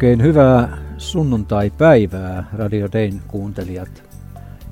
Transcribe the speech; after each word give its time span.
Oikein 0.00 0.22
hyvää 0.22 0.78
sunnuntai-päivää 0.98 2.44
Radio 2.52 2.88
Dayn 2.92 3.22
kuuntelijat. 3.28 4.02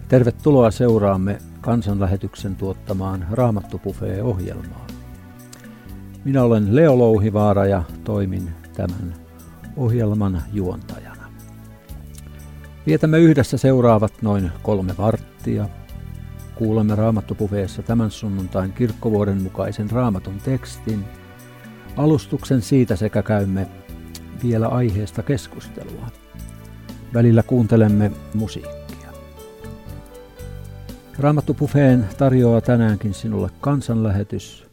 Tervetuloa 0.09 0.71
seuraamme 0.71 1.39
kansanlähetyksen 1.61 2.57
tuottamaan 2.57 3.27
Raamattu-Buffet-ohjelmaa. 3.31 4.87
Minä 6.25 6.43
olen 6.43 6.77
Leo 6.77 6.99
Louhivaara 6.99 7.67
ja 7.67 7.83
toimin 8.05 8.51
tämän 8.77 9.15
ohjelman 9.77 10.43
juontajana. 10.53 11.25
Vietämme 12.87 13.19
yhdessä 13.19 13.57
seuraavat 13.57 14.13
noin 14.23 14.51
kolme 14.63 14.95
varttia. 14.99 15.69
Kuulemme 16.55 16.95
Raamattu-Buffeessa 16.95 17.83
tämän 17.83 18.11
sunnuntain 18.11 18.73
kirkkovuoden 18.73 19.43
mukaisen 19.43 19.91
raamatun 19.91 20.39
tekstin, 20.45 21.05
alustuksen 21.97 22.63
siitä 22.63 22.97
sekä 22.97 23.23
käymme 23.23 23.67
vielä 24.43 24.69
aiheesta 24.69 25.23
keskustelua. 25.23 26.09
Välillä 27.15 27.43
kuuntelemme 27.43 28.11
musiikkia. 28.35 29.13
Raamattu 31.19 31.55
Buffeen 31.55 32.09
tarjoaa 32.19 32.61
tänäänkin 32.61 33.15
sinulle 33.15 33.51
kansanlähetys, 33.61 34.67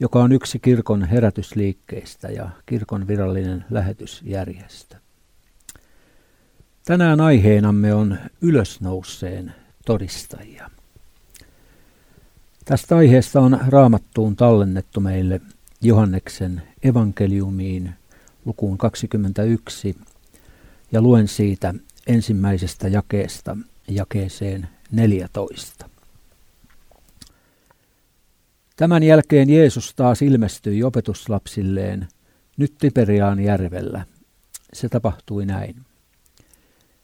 joka 0.00 0.22
on 0.22 0.32
yksi 0.32 0.58
kirkon 0.58 1.04
herätysliikkeistä 1.04 2.28
ja 2.28 2.50
kirkon 2.66 3.08
virallinen 3.08 3.64
lähetysjärjestö. 3.70 4.96
Tänään 6.84 7.20
aiheenamme 7.20 7.94
on 7.94 8.18
ylösnouseen 8.40 9.54
todistajia. 9.86 10.70
Tästä 12.64 12.96
aiheesta 12.96 13.40
on 13.40 13.60
raamattuun 13.68 14.36
tallennettu 14.36 15.00
meille 15.00 15.40
Johanneksen 15.80 16.62
evankeliumiin 16.82 17.94
lukuun 18.44 18.78
21 18.78 19.96
ja 20.92 21.02
luen 21.02 21.28
siitä 21.28 21.74
ensimmäisestä 22.06 22.88
jakeesta 22.88 23.56
jakeeseen 23.88 24.68
14. 24.92 25.88
Tämän 28.76 29.02
jälkeen 29.02 29.50
Jeesus 29.50 29.94
taas 29.94 30.22
ilmestyi 30.22 30.82
opetuslapsilleen 30.82 32.08
nyt 32.56 32.74
Tiberiaan 32.78 33.40
järvellä. 33.40 34.04
Se 34.72 34.88
tapahtui 34.88 35.46
näin. 35.46 35.76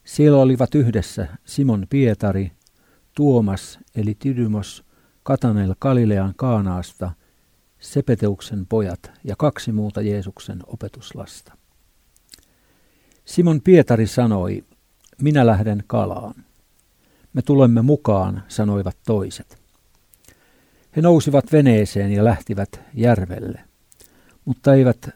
Siellä 0.05 0.39
olivat 0.39 0.75
yhdessä 0.75 1.27
Simon 1.45 1.87
Pietari, 1.91 2.53
Tuomas 3.15 3.79
eli 3.95 4.17
Tydymos, 4.19 4.85
Katanel 5.23 5.75
Galilean 5.81 6.33
Kaanaasta 6.37 7.11
Sepeteuksen 7.81 8.67
pojat 8.67 9.13
ja 9.25 9.37
kaksi 9.37 9.73
muuta 9.73 10.01
Jeesuksen 10.01 10.61
opetuslasta. 10.67 11.57
Simon 13.25 13.61
Pietari 13.61 14.07
sanoi, 14.07 14.65
minä 15.23 15.47
lähden 15.47 15.85
kalaan. 15.87 16.35
Me 17.33 17.43
tulemme 17.43 17.83
mukaan, 17.83 18.43
sanoivat 18.49 18.97
toiset. 19.07 19.59
He 20.97 21.03
nousivat 21.03 21.53
veneeseen 21.53 22.13
ja 22.13 22.25
lähtivät 22.25 22.81
järvelle, 22.95 23.61
mutta 24.45 24.75
eivät 24.75 25.09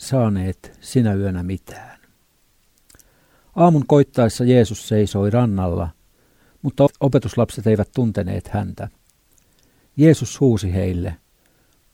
saaneet 0.00 0.78
sinä 0.80 1.14
yönä 1.14 1.42
mitään. 1.42 2.00
Aamun 3.56 3.86
koittaessa 3.86 4.44
Jeesus 4.44 4.88
seisoi 4.88 5.30
rannalla, 5.30 5.88
mutta 6.62 6.86
opetuslapset 7.00 7.66
eivät 7.66 7.88
tunteneet 7.94 8.48
häntä. 8.48 8.88
Jeesus 9.96 10.40
huusi 10.40 10.74
heille, 10.74 11.16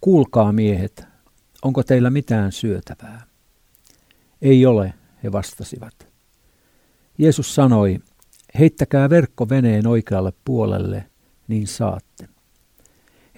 Kuulkaa 0.00 0.52
miehet, 0.52 1.06
onko 1.62 1.82
teillä 1.82 2.10
mitään 2.10 2.52
syötävää? 2.52 3.26
Ei 4.42 4.66
ole, 4.66 4.94
he 5.22 5.32
vastasivat. 5.32 6.08
Jeesus 7.18 7.54
sanoi, 7.54 7.98
heittäkää 8.58 9.10
verkko 9.10 9.48
veneen 9.48 9.86
oikealle 9.86 10.32
puolelle, 10.44 11.10
niin 11.48 11.66
saatte. 11.66 12.28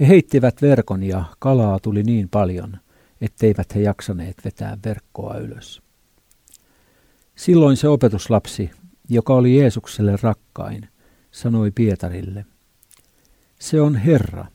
He 0.00 0.08
heittivät 0.08 0.62
verkon 0.62 1.02
ja 1.02 1.24
kalaa 1.38 1.78
tuli 1.80 2.02
niin 2.02 2.28
paljon, 2.28 2.78
etteivät 3.20 3.74
he 3.74 3.80
jaksaneet 3.80 4.36
vetää 4.44 4.78
verkkoa 4.84 5.38
ylös. 5.38 5.82
Silloin 7.36 7.76
se 7.76 7.88
opetuslapsi, 7.88 8.70
joka 9.08 9.34
oli 9.34 9.58
Jeesukselle 9.58 10.18
rakkain, 10.22 10.88
sanoi 11.30 11.70
Pietarille, 11.70 12.46
se 13.58 13.80
on 13.80 13.96
Herra. 13.96 14.46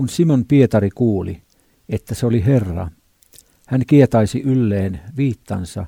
Kun 0.00 0.08
Simon 0.08 0.44
Pietari 0.44 0.90
kuuli, 0.90 1.42
että 1.88 2.14
se 2.14 2.26
oli 2.26 2.44
Herra, 2.44 2.88
hän 3.66 3.82
kietaisi 3.86 4.40
ylleen 4.40 5.00
viittansa, 5.16 5.86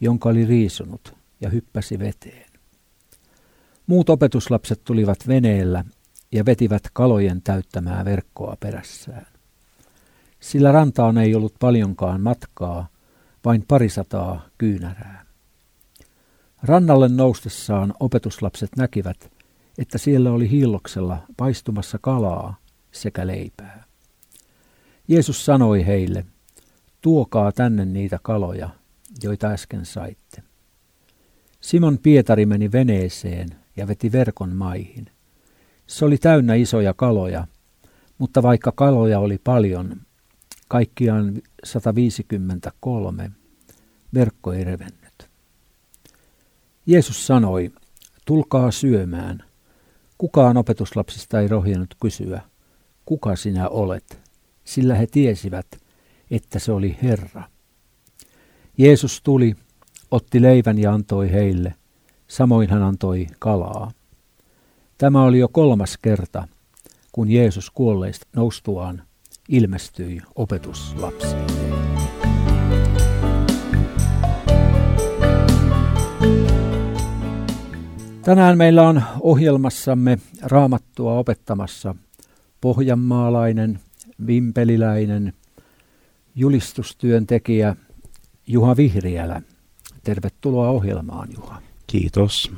jonka 0.00 0.28
oli 0.28 0.44
riisunut, 0.44 1.16
ja 1.40 1.50
hyppäsi 1.50 1.98
veteen. 1.98 2.50
Muut 3.86 4.10
opetuslapset 4.10 4.84
tulivat 4.84 5.28
veneellä 5.28 5.84
ja 6.32 6.44
vetivät 6.44 6.82
kalojen 6.92 7.42
täyttämää 7.42 8.04
verkkoa 8.04 8.56
perässään. 8.60 9.26
Sillä 10.40 10.72
rantaan 10.72 11.18
ei 11.18 11.34
ollut 11.34 11.54
paljonkaan 11.58 12.20
matkaa, 12.20 12.88
vain 13.44 13.64
parisataa 13.68 14.46
kyynärää. 14.58 15.26
Rannalle 16.62 17.08
noustessaan 17.08 17.94
opetuslapset 18.00 18.70
näkivät, 18.76 19.32
että 19.78 19.98
siellä 19.98 20.32
oli 20.32 20.50
hiilloksella 20.50 21.18
paistumassa 21.36 21.98
kalaa, 21.98 22.61
sekä 22.92 23.26
leipää. 23.26 23.84
Jeesus 25.08 25.44
sanoi 25.44 25.86
heille, 25.86 26.24
tuokaa 27.00 27.52
tänne 27.52 27.84
niitä 27.84 28.18
kaloja, 28.22 28.70
joita 29.22 29.46
äsken 29.46 29.86
saitte. 29.86 30.42
Simon 31.60 31.98
Pietari 31.98 32.46
meni 32.46 32.72
veneeseen 32.72 33.48
ja 33.76 33.88
veti 33.88 34.12
verkon 34.12 34.56
maihin. 34.56 35.06
Se 35.86 36.04
oli 36.04 36.18
täynnä 36.18 36.54
isoja 36.54 36.94
kaloja, 36.94 37.46
mutta 38.18 38.42
vaikka 38.42 38.72
kaloja 38.72 39.18
oli 39.18 39.38
paljon, 39.44 39.96
kaikkiaan 40.68 41.42
153, 41.64 43.30
verkko 44.14 44.52
ei 44.52 44.64
revennyt. 44.64 45.28
Jeesus 46.86 47.26
sanoi, 47.26 47.70
tulkaa 48.26 48.70
syömään. 48.70 49.44
Kukaan 50.18 50.56
opetuslapsista 50.56 51.40
ei 51.40 51.48
rohjennut 51.48 51.94
kysyä, 52.00 52.40
kuka 53.04 53.36
sinä 53.36 53.68
olet, 53.68 54.20
sillä 54.64 54.94
he 54.94 55.06
tiesivät, 55.06 55.66
että 56.30 56.58
se 56.58 56.72
oli 56.72 56.98
Herra. 57.02 57.42
Jeesus 58.78 59.22
tuli, 59.22 59.54
otti 60.10 60.42
leivän 60.42 60.78
ja 60.78 60.92
antoi 60.92 61.32
heille, 61.32 61.74
samoin 62.28 62.70
hän 62.70 62.82
antoi 62.82 63.26
kalaa. 63.38 63.90
Tämä 64.98 65.22
oli 65.22 65.38
jo 65.38 65.48
kolmas 65.48 65.98
kerta, 66.02 66.48
kun 67.12 67.30
Jeesus 67.30 67.70
kuolleista 67.70 68.26
noustuaan 68.36 69.02
ilmestyi 69.48 70.20
opetuslapsiin. 70.34 71.46
Tänään 78.22 78.58
meillä 78.58 78.88
on 78.88 79.02
ohjelmassamme 79.20 80.18
raamattua 80.42 81.18
opettamassa 81.18 81.94
pohjanmaalainen, 82.62 83.78
vimpeliläinen 84.26 85.32
julistustyöntekijä 86.34 87.76
Juha 88.46 88.76
Vihriälä. 88.76 89.42
Tervetuloa 90.04 90.68
ohjelmaan, 90.68 91.28
Juha. 91.34 91.62
Kiitos. 91.86 92.52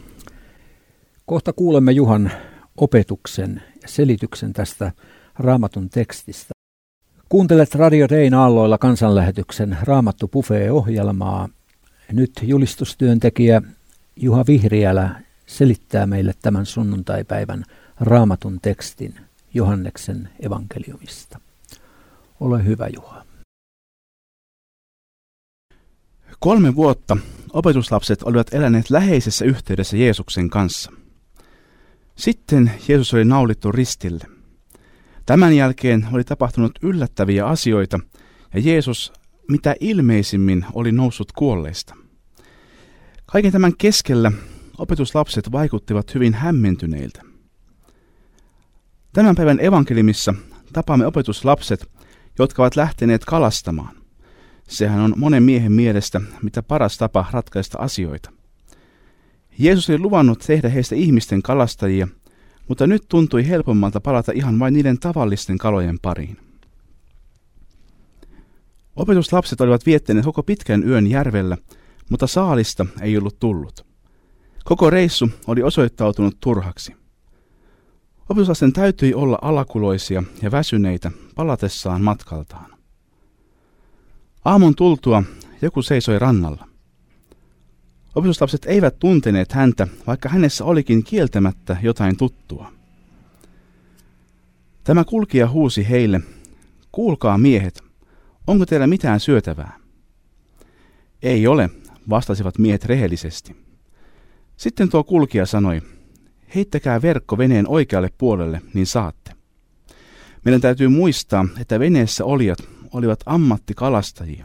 Kohta 1.26 1.52
kuulemme 1.52 1.92
Juhan 1.92 2.30
opetuksen 2.76 3.62
ja 3.82 3.88
selityksen 3.88 4.52
tästä 4.52 4.92
raamatun 5.38 5.90
tekstistä. 5.90 6.54
Kuuntelet 7.28 7.74
Radio 7.74 8.06
Rein 8.06 8.34
aalloilla 8.34 8.78
kansanlähetyksen 8.78 9.76
Raamattu 9.82 10.28
Buffet-ohjelmaa. 10.28 11.48
Nyt 12.12 12.32
julistustyöntekijä 12.42 13.62
Juha 14.16 14.44
Vihriälä 14.46 15.22
selittää 15.46 16.06
meille 16.06 16.32
tämän 16.42 16.66
sunnuntaipäivän 16.66 17.64
raamatun 18.00 18.58
tekstin. 18.62 19.14
Johanneksen 19.54 20.28
evankeliumista. 20.40 21.40
Ole 22.40 22.64
hyvä, 22.64 22.88
Juha. 22.88 23.24
Kolme 26.38 26.74
vuotta 26.74 27.16
opetuslapset 27.52 28.22
olivat 28.22 28.54
eläneet 28.54 28.90
läheisessä 28.90 29.44
yhteydessä 29.44 29.96
Jeesuksen 29.96 30.50
kanssa. 30.50 30.92
Sitten 32.16 32.72
Jeesus 32.88 33.14
oli 33.14 33.24
naulittu 33.24 33.72
ristille. 33.72 34.24
Tämän 35.26 35.56
jälkeen 35.56 36.08
oli 36.12 36.24
tapahtunut 36.24 36.78
yllättäviä 36.82 37.46
asioita 37.46 38.00
ja 38.54 38.60
Jeesus 38.60 39.12
mitä 39.48 39.74
ilmeisimmin 39.80 40.66
oli 40.72 40.92
noussut 40.92 41.32
kuolleista. 41.32 41.94
Kaiken 43.26 43.52
tämän 43.52 43.76
keskellä 43.78 44.32
opetuslapset 44.78 45.52
vaikuttivat 45.52 46.14
hyvin 46.14 46.34
hämmentyneiltä. 46.34 47.33
Tämän 49.14 49.34
päivän 49.34 49.60
evankelimissa 49.60 50.34
tapaamme 50.72 51.06
opetuslapset, 51.06 51.90
jotka 52.38 52.62
ovat 52.62 52.76
lähteneet 52.76 53.24
kalastamaan. 53.24 53.96
Sehän 54.68 55.00
on 55.00 55.14
monen 55.16 55.42
miehen 55.42 55.72
mielestä 55.72 56.20
mitä 56.42 56.62
paras 56.62 56.98
tapa 56.98 57.26
ratkaista 57.30 57.78
asioita. 57.78 58.30
Jeesus 59.58 59.90
oli 59.90 59.98
luvannut 59.98 60.44
tehdä 60.46 60.68
heistä 60.68 60.94
ihmisten 60.94 61.42
kalastajia, 61.42 62.08
mutta 62.68 62.86
nyt 62.86 63.02
tuntui 63.08 63.48
helpommalta 63.48 64.00
palata 64.00 64.32
ihan 64.34 64.58
vain 64.58 64.74
niiden 64.74 64.98
tavallisten 64.98 65.58
kalojen 65.58 65.98
pariin. 66.02 66.36
Opetuslapset 68.96 69.60
olivat 69.60 69.86
viettäneet 69.86 70.24
koko 70.24 70.42
pitkän 70.42 70.88
yön 70.88 71.06
järvellä, 71.06 71.56
mutta 72.10 72.26
saalista 72.26 72.86
ei 73.00 73.18
ollut 73.18 73.38
tullut. 73.38 73.86
Koko 74.64 74.90
reissu 74.90 75.30
oli 75.46 75.62
osoittautunut 75.62 76.36
turhaksi. 76.40 77.03
Opetuslasten 78.28 78.72
täytyi 78.72 79.14
olla 79.14 79.38
alakuloisia 79.42 80.22
ja 80.42 80.50
väsyneitä 80.50 81.10
palatessaan 81.34 82.02
matkaltaan. 82.02 82.70
Aamun 84.44 84.74
tultua 84.74 85.22
joku 85.62 85.82
seisoi 85.82 86.18
rannalla. 86.18 86.68
Opetuslapset 88.14 88.64
eivät 88.64 88.98
tunteneet 88.98 89.52
häntä, 89.52 89.88
vaikka 90.06 90.28
hänessä 90.28 90.64
olikin 90.64 91.04
kieltämättä 91.04 91.76
jotain 91.82 92.16
tuttua. 92.16 92.72
Tämä 94.84 95.04
kulkija 95.04 95.48
huusi 95.48 95.88
heille, 95.88 96.20
kuulkaa 96.92 97.38
miehet, 97.38 97.84
onko 98.46 98.66
teillä 98.66 98.86
mitään 98.86 99.20
syötävää? 99.20 99.78
Ei 101.22 101.46
ole, 101.46 101.70
vastasivat 102.10 102.58
miehet 102.58 102.84
rehellisesti. 102.84 103.56
Sitten 104.56 104.88
tuo 104.88 105.04
kulkija 105.04 105.46
sanoi, 105.46 105.82
heittäkää 106.54 107.02
verkko 107.02 107.38
veneen 107.38 107.68
oikealle 107.68 108.10
puolelle, 108.18 108.62
niin 108.74 108.86
saatte. 108.86 109.32
Meidän 110.44 110.60
täytyy 110.60 110.88
muistaa, 110.88 111.48
että 111.60 111.80
veneessä 111.80 112.24
olijat 112.24 112.58
olivat 112.92 113.20
ammattikalastajia. 113.26 114.44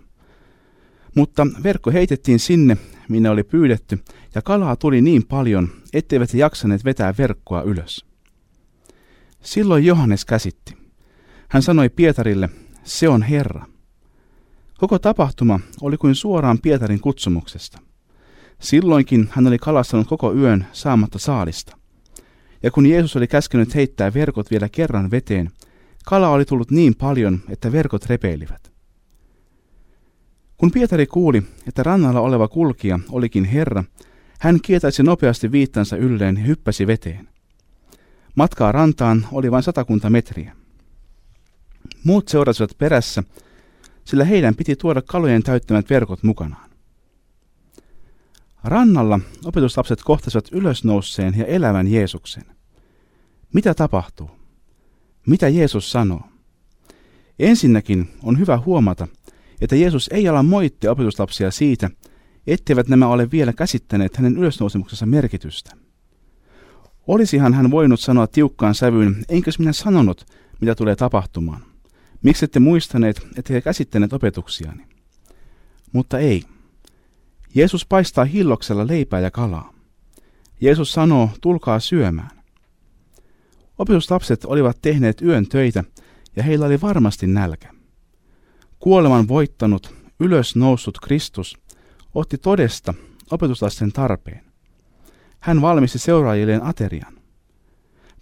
Mutta 1.15 1.47
verkko 1.63 1.91
heitettiin 1.91 2.39
sinne, 2.39 2.77
minne 3.09 3.29
oli 3.29 3.43
pyydetty, 3.43 3.99
ja 4.35 4.41
kalaa 4.41 4.75
tuli 4.75 5.01
niin 5.01 5.25
paljon, 5.25 5.69
etteivät 5.93 6.33
he 6.33 6.37
jaksaneet 6.37 6.85
vetää 6.85 7.13
verkkoa 7.17 7.61
ylös. 7.61 8.05
Silloin 9.41 9.85
Johannes 9.85 10.25
käsitti. 10.25 10.77
Hän 11.49 11.63
sanoi 11.63 11.89
Pietarille, 11.89 12.49
se 12.83 13.09
on 13.09 13.21
Herra. 13.21 13.65
Koko 14.77 14.99
tapahtuma 14.99 15.59
oli 15.81 15.97
kuin 15.97 16.15
suoraan 16.15 16.59
Pietarin 16.59 16.99
kutsumuksesta. 16.99 17.79
Silloinkin 18.61 19.29
hän 19.31 19.47
oli 19.47 19.57
kalastanut 19.57 20.07
koko 20.07 20.33
yön 20.33 20.67
saamatta 20.71 21.19
saalista. 21.19 21.78
Ja 22.63 22.71
kun 22.71 22.85
Jeesus 22.85 23.15
oli 23.15 23.27
käskenyt 23.27 23.75
heittää 23.75 24.13
verkot 24.13 24.51
vielä 24.51 24.69
kerran 24.69 25.11
veteen, 25.11 25.49
kala 26.05 26.29
oli 26.29 26.45
tullut 26.45 26.71
niin 26.71 26.95
paljon, 26.95 27.39
että 27.49 27.71
verkot 27.71 28.05
repeilivät. 28.05 28.71
Kun 30.57 30.71
Pietari 30.71 31.07
kuuli, 31.07 31.43
että 31.67 31.83
rannalla 31.83 32.19
oleva 32.19 32.47
kulkija 32.47 32.99
olikin 33.09 33.45
Herra, 33.45 33.83
hän 34.39 34.59
kietäisi 34.61 35.03
nopeasti 35.03 35.51
viittansa 35.51 35.97
ylleen 35.97 36.37
ja 36.37 36.43
hyppäsi 36.43 36.87
veteen. 36.87 37.29
Matkaa 38.35 38.71
rantaan 38.71 39.27
oli 39.31 39.51
vain 39.51 39.63
satakunta 39.63 40.09
metriä. 40.09 40.55
Muut 42.03 42.27
seurasivat 42.27 42.77
perässä, 42.77 43.23
sillä 44.05 44.25
heidän 44.25 44.55
piti 44.55 44.75
tuoda 44.75 45.01
kalojen 45.01 45.43
täyttämät 45.43 45.89
verkot 45.89 46.23
mukanaan. 46.23 46.68
Rannalla 48.63 49.19
opetuslapset 49.45 50.03
kohtasivat 50.03 50.45
ylösnouseen 50.51 51.33
ja 51.37 51.45
elävän 51.45 51.87
Jeesuksen. 51.87 52.43
Mitä 53.53 53.73
tapahtuu? 53.73 54.31
Mitä 55.27 55.47
Jeesus 55.47 55.91
sanoo? 55.91 56.21
Ensinnäkin 57.39 58.09
on 58.23 58.39
hyvä 58.39 58.57
huomata, 58.57 59.07
että 59.61 59.75
Jeesus 59.75 60.09
ei 60.13 60.27
ala 60.27 60.43
moittia 60.43 60.91
opetuslapsia 60.91 61.51
siitä, 61.51 61.89
etteivät 62.47 62.87
nämä 62.87 63.07
ole 63.07 63.31
vielä 63.31 63.53
käsittäneet 63.53 64.17
hänen 64.17 64.37
ylösnousemuksensa 64.37 65.05
merkitystä. 65.05 65.71
Olisihan 67.07 67.53
hän 67.53 67.71
voinut 67.71 67.99
sanoa 67.99 68.27
tiukkaan 68.27 68.75
sävyyn, 68.75 69.25
enkös 69.29 69.59
minä 69.59 69.73
sanonut, 69.73 70.25
mitä 70.61 70.75
tulee 70.75 70.95
tapahtumaan. 70.95 71.61
Miksi 72.23 72.45
ette 72.45 72.59
muistaneet, 72.59 73.27
että 73.37 73.53
he 73.53 73.61
käsittäneet 73.61 74.13
opetuksiani? 74.13 74.83
Mutta 75.93 76.19
ei. 76.19 76.43
Jeesus 77.55 77.85
paistaa 77.85 78.25
hilloksella 78.25 78.87
leipää 78.87 79.19
ja 79.19 79.31
kalaa. 79.31 79.73
Jeesus 80.61 80.91
sanoo, 80.91 81.29
tulkaa 81.41 81.79
syömään. 81.79 82.43
Opetuslapset 83.77 84.45
olivat 84.45 84.77
tehneet 84.81 85.21
yön 85.21 85.47
töitä 85.47 85.83
ja 86.35 86.43
heillä 86.43 86.65
oli 86.65 86.81
varmasti 86.81 87.27
nälkä. 87.27 87.73
Kuoleman 88.79 89.27
voittanut, 89.27 89.93
ylös 90.19 90.55
noussut 90.55 90.99
Kristus 90.99 91.57
otti 92.15 92.37
todesta 92.37 92.93
opetuslasten 93.31 93.91
tarpeen. 93.91 94.43
Hän 95.39 95.61
valmisti 95.61 95.99
seuraajilleen 95.99 96.63
aterian. 96.63 97.13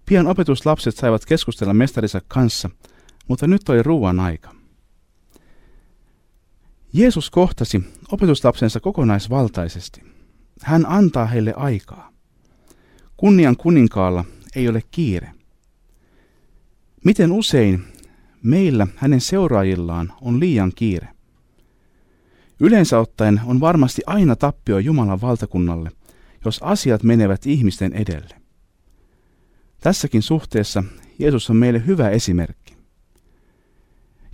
Pian 0.06 0.28
opetuslapset 0.28 0.96
saivat 0.96 1.26
keskustella 1.26 1.74
mestarinsa 1.74 2.22
kanssa, 2.28 2.70
mutta 3.28 3.48
nyt 3.48 3.70
oli 3.70 3.84
ruuan 3.84 4.20
aika. 4.20 4.57
Jeesus 6.94 7.30
kohtasi 7.30 7.84
opetuslapsensa 8.12 8.80
kokonaisvaltaisesti. 8.80 10.02
Hän 10.62 10.86
antaa 10.88 11.26
heille 11.26 11.54
aikaa. 11.56 12.12
Kunnian 13.18 13.58
kuninkaalla 13.58 14.26
ei 14.56 14.68
ole 14.68 14.82
kiire. 14.92 15.32
Miten 17.06 17.32
usein 17.32 17.84
meillä 18.44 18.88
hänen 18.96 19.22
seuraajillaan 19.22 20.14
on 20.22 20.40
liian 20.40 20.72
kiire? 20.76 21.08
Yleensä 22.60 23.00
ottaen 23.00 23.42
on 23.46 23.60
varmasti 23.60 24.02
aina 24.06 24.36
tappio 24.36 24.80
Jumalan 24.80 25.22
valtakunnalle, 25.22 25.92
jos 26.46 26.60
asiat 26.64 27.04
menevät 27.04 27.46
ihmisten 27.46 27.94
edelle. 27.94 28.36
Tässäkin 29.80 30.22
suhteessa 30.22 30.84
Jeesus 31.20 31.50
on 31.50 31.56
meille 31.56 31.86
hyvä 31.86 32.10
esimerkki. 32.10 32.67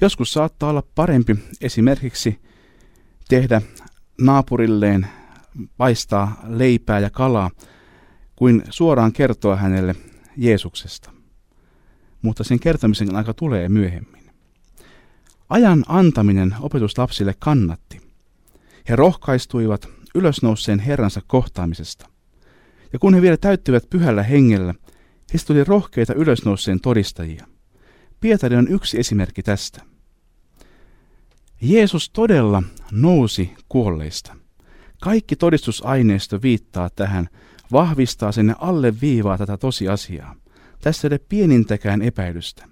Joskus 0.01 0.33
saattaa 0.33 0.69
olla 0.69 0.83
parempi 0.95 1.35
esimerkiksi 1.61 2.39
tehdä 3.29 3.61
naapurilleen 4.21 5.07
paistaa 5.77 6.41
leipää 6.47 6.99
ja 6.99 7.09
kalaa, 7.09 7.51
kuin 8.35 8.63
suoraan 8.69 9.13
kertoa 9.13 9.55
hänelle 9.55 9.95
Jeesuksesta. 10.37 11.11
Mutta 12.21 12.43
sen 12.43 12.59
kertomisen 12.59 13.15
aika 13.15 13.33
tulee 13.33 13.69
myöhemmin. 13.69 14.23
Ajan 15.49 15.83
antaminen 15.87 16.55
opetuslapsille 16.59 17.35
kannatti. 17.39 18.01
He 18.89 18.95
rohkaistuivat 18.95 19.89
ylösnouseen 20.15 20.79
Herransa 20.79 21.21
kohtaamisesta. 21.27 22.09
Ja 22.93 22.99
kun 22.99 23.13
he 23.13 23.21
vielä 23.21 23.37
täyttyivät 23.37 23.89
pyhällä 23.89 24.23
hengellä, 24.23 24.73
heistä 25.33 25.47
tuli 25.47 25.63
rohkeita 25.63 26.13
ylösnouseen 26.13 26.79
todistajia. 26.79 27.47
Pietari 28.19 28.55
on 28.55 28.67
yksi 28.67 28.99
esimerkki 28.99 29.43
tästä. 29.43 29.92
Jeesus 31.65 32.09
todella 32.09 32.63
nousi 32.91 33.53
kuolleista. 33.69 34.35
Kaikki 35.01 35.35
todistusaineisto 35.35 36.41
viittaa 36.41 36.89
tähän, 36.89 37.29
vahvistaa 37.71 38.31
sen 38.31 38.47
ja 38.47 38.55
alleviivaa 38.59 39.37
tätä 39.37 39.57
tosiasiaa. 39.57 40.35
Tässä 40.81 41.07
ei 41.07 41.09
ole 41.13 41.19
pienintäkään 41.29 42.01
epäilystä. 42.01 42.65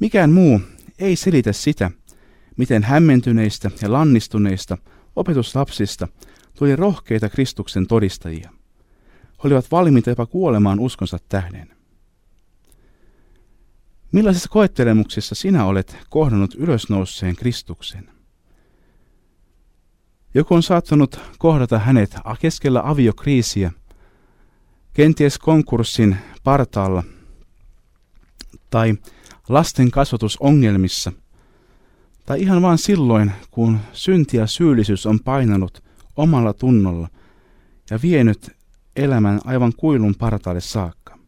Mikään 0.00 0.32
muu 0.32 0.60
ei 0.98 1.16
selitä 1.16 1.52
sitä, 1.52 1.90
miten 2.56 2.82
hämmentyneistä 2.82 3.70
ja 3.82 3.92
lannistuneista 3.92 4.78
opetuslapsista 5.16 6.08
tuli 6.58 6.76
rohkeita 6.76 7.28
Kristuksen 7.28 7.86
todistajia. 7.86 8.50
He 9.22 9.40
olivat 9.44 9.70
valmiita 9.70 10.10
jopa 10.10 10.26
kuolemaan 10.26 10.80
uskonsa 10.80 11.18
tähden. 11.28 11.75
Millaisissa 14.12 14.48
koettelemuksissa 14.48 15.34
sinä 15.34 15.64
olet 15.64 15.98
kohdannut 16.10 16.54
ylösnouseen 16.54 17.36
Kristuksen? 17.36 18.08
Joku 20.34 20.54
on 20.54 20.62
saattanut 20.62 21.20
kohdata 21.38 21.78
hänet 21.78 22.16
keskellä 22.40 22.82
aviokriisiä, 22.84 23.72
kenties 24.92 25.38
konkurssin 25.38 26.16
partaalla 26.44 27.02
tai 28.70 28.94
lasten 29.48 29.90
kasvatusongelmissa, 29.90 31.12
tai 32.26 32.40
ihan 32.40 32.62
vain 32.62 32.78
silloin, 32.78 33.32
kun 33.50 33.78
synti 33.92 34.36
ja 34.36 34.46
syyllisyys 34.46 35.06
on 35.06 35.20
painanut 35.20 35.84
omalla 36.16 36.52
tunnolla 36.52 37.08
ja 37.90 37.98
vienyt 38.02 38.50
elämän 38.96 39.40
aivan 39.44 39.72
kuilun 39.76 40.14
partaalle 40.14 40.60
saakka. 40.60 41.18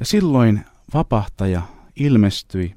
Ja 0.00 0.06
silloin 0.06 0.64
vapahtaja 0.94 1.62
ilmestyi. 1.96 2.76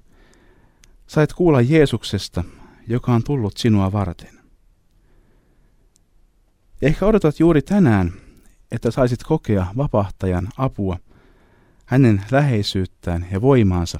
Sait 1.07 1.33
kuulla 1.33 1.61
Jeesuksesta, 1.61 2.43
joka 2.87 3.13
on 3.13 3.23
tullut 3.23 3.57
sinua 3.57 3.91
varten. 3.91 4.39
Ehkä 6.81 7.05
odotat 7.05 7.39
juuri 7.39 7.61
tänään, 7.61 8.13
että 8.71 8.91
saisit 8.91 9.23
kokea 9.23 9.67
vapahtajan 9.77 10.49
apua, 10.57 10.97
hänen 11.85 12.23
läheisyyttään 12.31 13.27
ja 13.31 13.41
voimaansa 13.41 13.99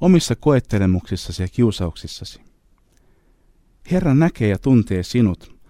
omissa 0.00 0.36
koettelemuksissasi 0.36 1.42
ja 1.42 1.48
kiusauksissasi. 1.48 2.40
Herra 3.90 4.14
näkee 4.14 4.48
ja 4.48 4.58
tuntee 4.58 5.02
sinut. 5.02 5.60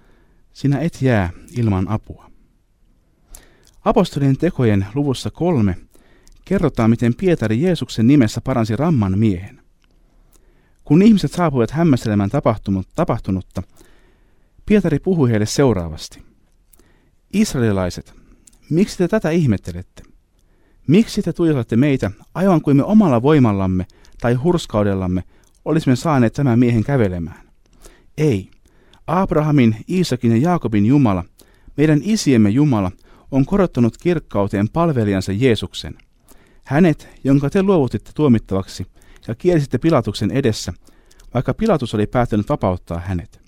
Sinä 0.53 0.79
et 0.79 1.03
jää 1.03 1.31
ilman 1.57 1.89
apua. 1.89 2.31
Apostolien 3.85 4.37
tekojen 4.37 4.87
luvussa 4.95 5.31
kolme 5.31 5.77
kerrotaan, 6.51 6.91
miten 6.91 7.15
Pietari 7.15 7.63
Jeesuksen 7.63 8.07
nimessä 8.07 8.41
paransi 8.41 8.77
ramman 8.77 9.19
miehen. 9.19 9.61
Kun 10.85 11.03
ihmiset 11.03 11.33
saapuivat 11.33 11.71
hämmästelemään 11.71 12.31
tapahtunutta, 12.95 13.63
Pietari 14.67 14.99
puhui 14.99 15.31
heille 15.31 15.47
seuraavasti. 15.47 16.23
Israelilaiset, 17.33 18.15
miksi 18.71 18.99
te 18.99 19.09
tätä 19.09 19.31
ihmettelette? 19.31 20.03
Miksi 20.87 21.23
te 21.23 21.33
tuijotatte 21.33 21.77
meitä 21.77 22.11
aivan 22.35 22.61
kuin 22.63 22.77
me 22.77 22.85
omalla 22.85 23.23
voimallamme 23.23 23.87
tai 24.21 24.35
hurskaudellamme 24.35 25.25
olisimme 25.65 25.97
saaneet 25.97 26.33
tämän 26.33 26.59
miehen 26.59 26.85
kävelemään? 26.85 27.49
Ei. 28.19 28.51
Abrahamin, 29.07 29.77
Iisakin 29.89 30.31
ja 30.31 30.37
Jaakobin 30.37 30.87
Jumala, 30.87 31.25
meidän 31.77 32.01
isiemme 32.03 32.51
Jumala, 32.51 32.93
on 33.31 33.47
korottanut 33.47 33.97
kirkkauteen 33.97 34.69
palvelijansa 34.69 35.33
Jeesuksen. 35.33 36.10
Hänet, 36.71 37.09
jonka 37.25 37.51
te 37.51 37.63
luovutitte 37.63 38.11
tuomittavaksi 38.15 38.87
ja 39.29 39.35
kielisitte 39.35 39.79
Pilatuksen 39.79 40.31
edessä, 40.31 40.73
vaikka 41.35 41.55
Pilatus 41.55 41.95
oli 41.95 42.07
päättänyt 42.07 42.49
vapauttaa 42.49 42.99
hänet. 42.99 43.41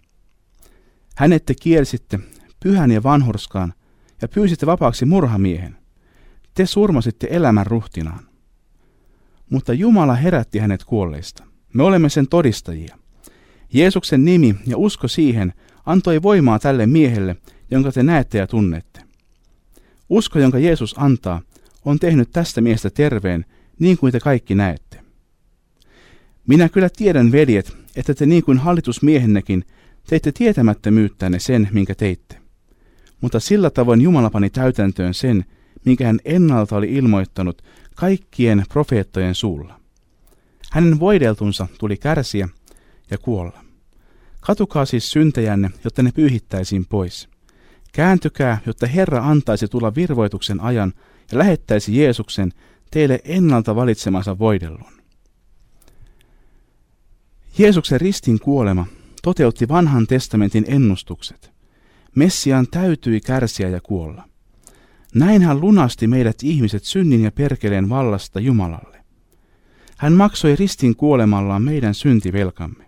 Hänet 1.17 1.45
te 1.47 1.55
kielsitte 1.55 2.19
pyhän 2.63 2.91
ja 2.91 3.03
vanhurskaan 3.03 3.75
ja 4.23 4.29
pyysitte 4.29 4.67
vapaaksi 4.67 5.05
murhamiehen. 5.05 5.77
Te 6.55 6.67
surmasitte 6.67 7.27
elämän 7.31 7.67
ruhtinaan. 7.67 8.29
Mutta 9.51 9.73
Jumala 9.73 10.15
herätti 10.15 10.59
hänet 10.59 10.85
kuolleista. 10.85 11.45
Me 11.75 11.83
olemme 11.83 12.09
sen 12.09 12.29
todistajia. 12.29 12.99
Jeesuksen 13.73 14.25
nimi 14.25 14.55
ja 14.67 14.77
usko 14.77 15.09
siihen 15.09 15.53
antoi 15.87 16.23
voimaa 16.23 16.59
tälle 16.59 16.87
miehelle, 16.87 17.37
jonka 17.71 17.93
te 17.93 18.03
näette 18.03 18.39
ja 18.39 18.47
tunnette. 18.47 19.01
Usko, 20.09 20.39
jonka 20.39 20.59
Jeesus 20.59 20.95
antaa, 20.99 21.43
on 21.85 21.99
tehnyt 21.99 22.31
tästä 22.31 22.61
miestä 22.61 22.91
terveen, 22.91 23.45
niin 23.79 23.99
kuin 23.99 24.13
te 24.13 24.21
kaikki 24.21 24.55
näette. 24.55 25.01
Minä 26.47 26.69
kyllä 26.69 26.89
tiedän, 26.97 27.33
veljet, 27.33 27.77
että 27.97 28.15
te 28.15 28.27
niin 28.27 28.43
kuin 28.43 28.59
hallitusmiehennekin 28.59 29.65
teitte 30.09 30.33
tietämättömyyttänne 30.33 31.39
sen, 31.39 31.69
minkä 31.73 31.95
teitte. 31.95 32.37
Mutta 33.21 33.41
sillä 33.41 33.71
tavoin 33.71 34.01
Jumala 34.01 34.31
pani 34.31 34.51
täytäntöön 34.51 35.15
sen, 35.15 35.45
minkä 35.85 36.07
hän 36.07 36.21
ennalta 36.25 36.77
oli 36.77 36.95
ilmoittanut 36.95 37.63
kaikkien 37.95 38.65
profeettojen 38.69 39.35
suulla. 39.35 39.81
Hänen 40.71 41.01
voideltunsa 41.01 41.69
tuli 41.79 41.97
kärsiä 41.97 42.49
ja 43.11 43.19
kuolla. 43.19 43.65
Katukaa 44.41 44.85
siis 44.85 45.11
syntejänne, 45.11 45.71
jotta 45.85 46.03
ne 46.03 46.13
pyyhittäisiin 46.13 46.87
pois. 46.87 47.29
Kääntykää, 47.93 48.59
jotta 48.67 48.87
Herra 48.87 49.25
antaisi 49.25 49.69
tulla 49.69 49.95
virvoituksen 49.95 50.61
ajan 50.61 50.93
ja 51.33 51.39
lähettäisi 51.39 51.99
Jeesuksen 51.99 52.53
teille 52.91 53.21
ennalta 53.25 53.77
valitsemansa 53.77 54.39
voidellun. 54.39 54.93
Jeesuksen 57.59 58.01
ristin 58.01 58.39
kuolema 58.39 58.87
toteutti 59.23 59.69
vanhan 59.69 60.07
testamentin 60.07 60.65
ennustukset. 60.69 61.53
Messiaan 62.15 62.67
täytyi 62.71 63.21
kärsiä 63.21 63.69
ja 63.69 63.81
kuolla. 63.81 64.29
Näin 65.15 65.43
hän 65.43 65.61
lunasti 65.61 66.07
meidät 66.07 66.37
ihmiset 66.43 66.85
synnin 66.85 67.23
ja 67.23 67.33
perkeleen 67.33 67.89
vallasta 67.89 68.41
Jumalalle. 68.41 69.05
Hän 69.97 70.13
maksoi 70.13 70.57
ristin 70.57 70.97
kuolemallaan 70.97 71.63
meidän 71.63 71.95
syntivelkamme. 71.95 72.85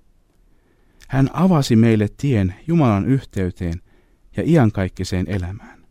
Hän 1.09 1.31
avasi 1.33 1.77
meille 1.77 2.09
tien 2.17 2.55
Jumalan 2.67 3.07
yhteyteen 3.07 3.81
ja 4.37 4.43
iankaikkiseen 4.47 5.27
elämään. 5.29 5.84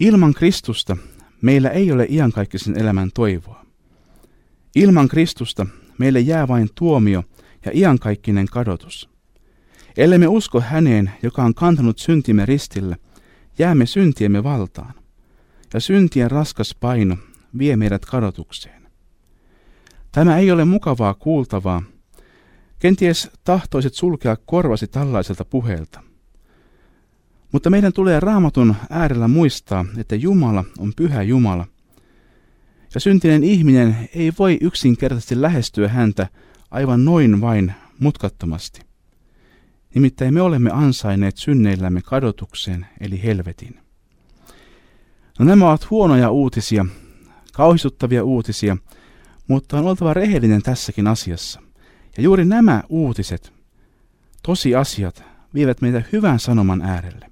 Ilman 0.00 0.34
Kristusta 0.34 0.96
meillä 1.42 1.70
ei 1.70 1.92
ole 1.92 2.06
iankaikkisen 2.10 2.78
elämän 2.78 3.10
toivoa. 3.14 3.64
Ilman 4.74 5.08
Kristusta 5.08 5.66
meille 5.98 6.20
jää 6.20 6.48
vain 6.48 6.68
tuomio 6.74 7.22
ja 7.64 7.72
iankaikkinen 7.74 8.46
kadotus. 8.46 9.10
Ellemme 9.96 10.26
usko 10.26 10.60
häneen, 10.60 11.10
joka 11.22 11.42
on 11.42 11.54
kantanut 11.54 11.98
syntimme 11.98 12.46
ristillä, 12.46 12.96
jäämme 13.58 13.86
syntiemme 13.86 14.44
valtaan, 14.44 14.94
ja 15.74 15.80
syntien 15.80 16.30
raskas 16.30 16.76
paino 16.80 17.16
vie 17.58 17.76
meidät 17.76 18.04
kadotukseen. 18.04 18.88
Tämä 20.12 20.38
ei 20.38 20.50
ole 20.50 20.64
mukavaa 20.64 21.14
kuultavaa. 21.14 21.82
Kenties 22.78 23.30
tahtoisit 23.44 23.94
sulkea 23.94 24.36
korvasi 24.46 24.86
tällaiselta 24.86 25.44
puheelta. 25.44 26.09
Mutta 27.52 27.70
meidän 27.70 27.92
tulee 27.92 28.20
raamatun 28.20 28.74
äärellä 28.90 29.28
muistaa, 29.28 29.84
että 29.98 30.16
Jumala 30.16 30.64
on 30.78 30.92
pyhä 30.96 31.22
Jumala. 31.22 31.66
Ja 32.94 33.00
syntinen 33.00 33.44
ihminen 33.44 34.08
ei 34.14 34.32
voi 34.38 34.58
yksinkertaisesti 34.60 35.42
lähestyä 35.42 35.88
häntä 35.88 36.28
aivan 36.70 37.04
noin 37.04 37.40
vain 37.40 37.74
mutkattomasti. 37.98 38.80
Nimittäin 39.94 40.34
me 40.34 40.42
olemme 40.42 40.70
ansainneet 40.70 41.36
synneillämme 41.36 42.02
kadotuksen 42.02 42.86
eli 43.00 43.22
helvetin. 43.22 43.80
No 45.38 45.44
nämä 45.44 45.68
ovat 45.68 45.90
huonoja 45.90 46.30
uutisia, 46.30 46.86
kauhistuttavia 47.52 48.24
uutisia, 48.24 48.76
mutta 49.48 49.78
on 49.78 49.84
oltava 49.84 50.14
rehellinen 50.14 50.62
tässäkin 50.62 51.06
asiassa. 51.06 51.60
Ja 52.16 52.22
juuri 52.22 52.44
nämä 52.44 52.82
uutiset, 52.88 53.52
tosiasiat, 54.42 55.24
vievät 55.54 55.80
meitä 55.80 56.02
hyvän 56.12 56.38
sanoman 56.38 56.82
äärelle. 56.82 57.29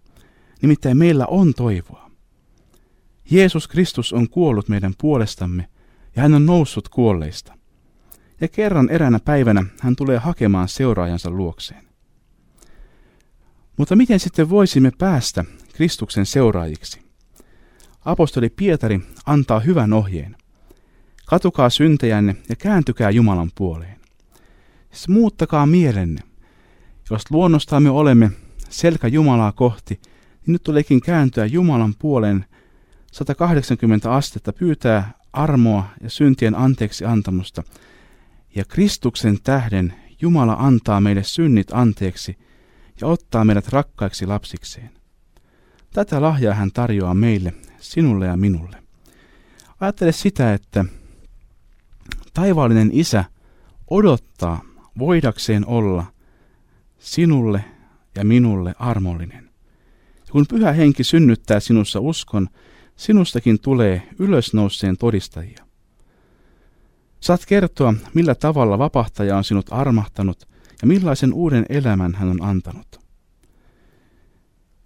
Nimittäin 0.62 0.96
meillä 0.96 1.26
on 1.26 1.54
toivoa. 1.54 2.10
Jeesus 3.30 3.68
Kristus 3.68 4.12
on 4.12 4.28
kuollut 4.28 4.68
meidän 4.68 4.94
puolestamme 4.98 5.68
ja 6.16 6.22
hän 6.22 6.34
on 6.34 6.46
noussut 6.46 6.88
kuolleista. 6.88 7.58
Ja 8.40 8.48
kerran 8.48 8.90
eräänä 8.90 9.18
päivänä 9.24 9.64
hän 9.80 9.96
tulee 9.96 10.18
hakemaan 10.18 10.68
seuraajansa 10.68 11.30
luokseen. 11.30 11.84
Mutta 13.76 13.96
miten 13.96 14.20
sitten 14.20 14.50
voisimme 14.50 14.92
päästä 14.98 15.44
Kristuksen 15.72 16.26
seuraajiksi? 16.26 17.00
Apostoli 18.04 18.48
Pietari 18.50 19.00
antaa 19.26 19.60
hyvän 19.60 19.92
ohjeen. 19.92 20.36
Katukaa 21.26 21.70
syntejänne 21.70 22.36
ja 22.48 22.56
kääntykää 22.56 23.10
Jumalan 23.10 23.50
puoleen. 23.54 24.00
Siis 24.92 25.08
muuttakaa 25.08 25.66
mielenne. 25.66 26.20
Jos 27.10 27.30
luonnostamme 27.30 27.90
olemme 27.90 28.30
selkä 28.68 29.08
Jumalaa 29.08 29.52
kohti, 29.52 30.00
niin 30.48 30.52
nyt 30.52 30.62
tuleekin 30.62 31.00
kääntyä 31.00 31.46
Jumalan 31.46 31.94
puoleen 31.98 32.44
180 33.12 34.14
astetta, 34.14 34.52
pyytää 34.52 35.12
armoa 35.32 35.84
ja 36.02 36.10
syntien 36.10 36.54
anteeksi 36.54 37.04
antamusta. 37.04 37.62
Ja 38.54 38.64
Kristuksen 38.64 39.38
tähden 39.44 39.94
Jumala 40.20 40.56
antaa 40.58 41.00
meille 41.00 41.22
synnit 41.22 41.72
anteeksi 41.72 42.38
ja 43.00 43.06
ottaa 43.06 43.44
meidät 43.44 43.68
rakkaiksi 43.68 44.26
lapsikseen. 44.26 44.90
Tätä 45.92 46.22
lahjaa 46.22 46.54
hän 46.54 46.70
tarjoaa 46.72 47.14
meille, 47.14 47.54
sinulle 47.80 48.26
ja 48.26 48.36
minulle. 48.36 48.82
Ajattele 49.80 50.12
sitä, 50.12 50.54
että 50.54 50.84
taivaallinen 52.34 52.90
isä 52.92 53.24
odottaa 53.90 54.64
voidakseen 54.98 55.66
olla 55.66 56.06
sinulle 56.98 57.64
ja 58.14 58.24
minulle 58.24 58.74
armollinen. 58.78 59.47
Ja 60.28 60.32
kun 60.32 60.46
pyhä 60.48 60.72
henki 60.72 61.04
synnyttää 61.04 61.60
sinussa 61.60 62.00
uskon, 62.00 62.48
sinustakin 62.96 63.60
tulee 63.60 64.08
ylösnouseen 64.18 64.96
todistajia. 64.96 65.64
Saat 67.20 67.46
kertoa, 67.46 67.94
millä 68.14 68.34
tavalla 68.34 68.78
vapahtaja 68.78 69.36
on 69.36 69.44
sinut 69.44 69.66
armahtanut 69.70 70.48
ja 70.82 70.88
millaisen 70.88 71.32
uuden 71.32 71.66
elämän 71.68 72.14
hän 72.14 72.28
on 72.28 72.42
antanut. 72.42 73.00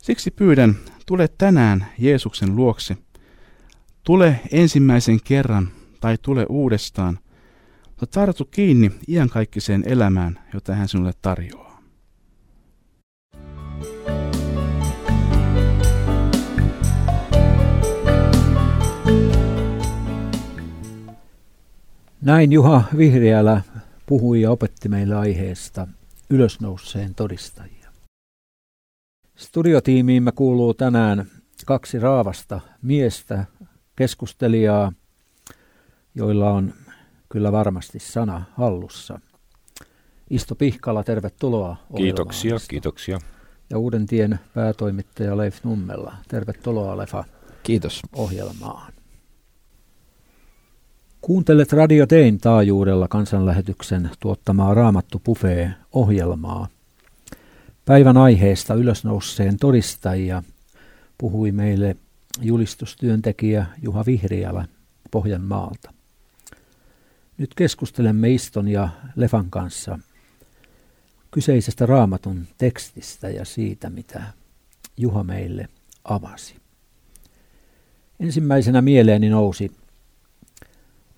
Siksi 0.03 0.31
pyydän, 0.31 0.77
tule 1.07 1.29
tänään 1.29 1.87
Jeesuksen 1.99 2.57
luokse. 2.57 2.97
Tule 4.05 4.41
ensimmäisen 4.53 5.19
kerran 5.25 5.69
tai 6.01 6.19
tule 6.23 6.47
uudestaan, 6.49 7.19
mutta 7.87 8.07
tartu 8.07 8.45
kiinni 8.45 8.91
iankaikkiseen 9.09 9.83
elämään, 9.87 10.39
jota 10.55 10.75
hän 10.75 10.89
sinulle 10.89 11.13
tarjoaa. 11.23 11.72
Näin 22.23 22.53
Juha 22.53 22.83
Vihriälä 22.97 23.63
puhui 24.07 24.41
ja 24.41 24.51
opetti 24.51 24.89
meille 24.89 25.15
aiheesta 25.15 25.89
ylösnouseen 26.31 27.15
todistajia. 27.15 27.91
Studiotiimiimme 29.37 30.33
kuuluu 30.33 30.75
tänään 30.75 31.27
kaksi 31.67 31.99
raavasta 31.99 32.61
miestä, 32.83 33.45
keskustelijaa, 33.97 34.93
joilla 36.15 36.51
on 36.51 36.75
kyllä 37.29 37.53
varmasti 37.53 37.99
sana 37.99 38.45
hallussa. 38.57 39.21
Isto 40.31 40.55
Pihkala, 40.55 41.05
tervetuloa 41.05 41.77
Kiitoksia, 41.97 42.57
kiitoksia. 42.69 43.19
Ja 43.71 43.79
Uuden 43.79 44.07
tien 44.07 44.41
päätoimittaja 44.55 45.37
Leif 45.37 45.65
Nummella, 45.65 46.15
tervetuloa 46.29 46.97
Lefa. 46.97 47.25
Kiitos. 47.63 48.03
Ohjelmaan. 48.13 48.93
Kuuntelet 51.23 51.73
Radio 51.73 52.07
Tein 52.07 52.39
taajuudella 52.39 53.09
kansanlähetyksen 53.09 54.11
tuottamaa 54.21 54.75
Raamattu 54.75 55.21
Pufee 55.25 55.75
ohjelmaa. 55.93 56.69
Päivän 57.85 58.17
aiheesta 58.17 58.75
ylösnouseen 58.75 59.57
todistajia 59.57 60.43
puhui 61.19 61.53
meille 61.53 61.97
julistustyöntekijä 62.41 63.67
Juha 63.83 64.05
Vihriälä 64.07 64.67
Pohjanmaalta. 65.11 65.93
Nyt 67.39 67.55
keskustelemme 67.55 68.31
Iston 68.31 68.69
ja 68.69 68.89
Lefan 69.17 69.51
kanssa 69.51 69.99
kyseisestä 71.31 71.87
raamatun 71.87 72.47
tekstistä 72.59 73.29
ja 73.29 73.45
siitä, 73.45 73.91
mitä 73.91 74.23
Juha 74.97 75.25
meille 75.25 75.69
avasi. 76.05 76.57
Ensimmäisenä 78.21 78.83
mieleeni 78.83 79.29
nousi 79.29 79.82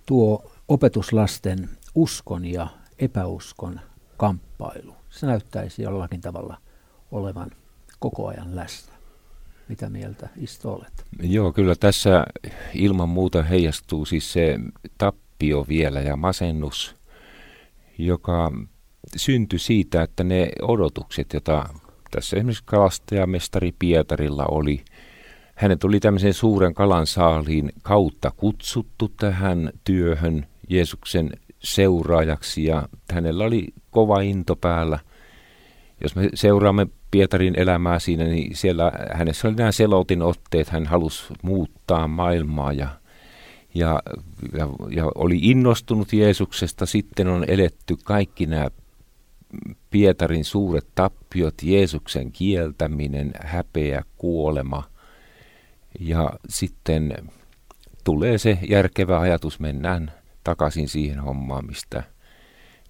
tuo 0.06 0.50
opetuslasten 0.68 1.68
uskon 1.94 2.44
ja 2.44 2.66
epäuskon 2.98 3.80
kamppailu. 4.16 4.96
Se 5.10 5.26
näyttäisi 5.26 5.82
jollakin 5.82 6.20
tavalla 6.20 6.56
olevan 7.10 7.50
koko 7.98 8.28
ajan 8.28 8.56
läsnä. 8.56 8.94
Mitä 9.68 9.90
mieltä 9.90 10.28
Isto 10.36 10.72
olet? 10.72 11.04
Joo, 11.22 11.52
kyllä 11.52 11.74
tässä 11.74 12.24
ilman 12.74 13.08
muuta 13.08 13.42
heijastuu 13.42 14.04
siis 14.04 14.32
se 14.32 14.58
tappio 14.98 15.64
vielä 15.68 16.00
ja 16.00 16.16
masennus, 16.16 16.96
joka 17.98 18.52
syntyi 19.16 19.58
siitä, 19.58 20.02
että 20.02 20.24
ne 20.24 20.48
odotukset, 20.62 21.32
joita 21.32 21.68
tässä 22.10 22.36
esimerkiksi 22.36 22.62
kalastajamestari 22.66 23.72
Pietarilla 23.78 24.46
oli, 24.46 24.84
hänet 25.54 25.84
oli 25.84 26.00
tämmöisen 26.00 26.34
suuren 26.34 26.74
kalan 26.74 27.06
saaliin 27.06 27.72
kautta 27.82 28.30
kutsuttu 28.30 29.08
tähän 29.08 29.70
työhön 29.84 30.46
Jeesuksen 30.68 31.30
seuraajaksi 31.58 32.64
ja 32.64 32.88
hänellä 33.12 33.44
oli 33.44 33.68
kova 33.90 34.20
into 34.20 34.56
päällä. 34.56 34.98
Jos 36.02 36.16
me 36.16 36.28
seuraamme 36.34 36.86
Pietarin 37.10 37.58
elämää 37.58 37.98
siinä, 37.98 38.24
niin 38.24 38.56
siellä 38.56 38.92
hänessä 39.12 39.48
oli 39.48 39.56
nämä 39.56 39.72
selotin 39.72 40.22
otteet, 40.22 40.68
hän 40.68 40.86
halusi 40.86 41.34
muuttaa 41.42 42.08
maailmaa 42.08 42.72
ja, 42.72 42.88
ja, 43.74 44.02
ja, 44.58 44.68
ja 44.90 45.12
oli 45.14 45.38
innostunut 45.42 46.12
Jeesuksesta. 46.12 46.86
Sitten 46.86 47.28
on 47.28 47.44
eletty 47.48 47.96
kaikki 48.04 48.46
nämä 48.46 48.68
Pietarin 49.90 50.44
suuret 50.44 50.86
tappiot, 50.94 51.54
Jeesuksen 51.62 52.32
kieltäminen, 52.32 53.32
häpeä, 53.40 54.02
kuolema. 54.16 54.93
Ja 56.00 56.32
sitten 56.48 57.14
tulee 58.04 58.38
se 58.38 58.58
järkevä 58.68 59.20
ajatus, 59.20 59.60
mennään 59.60 60.12
takaisin 60.44 60.88
siihen 60.88 61.20
hommaan, 61.20 61.66
mistä 61.66 62.02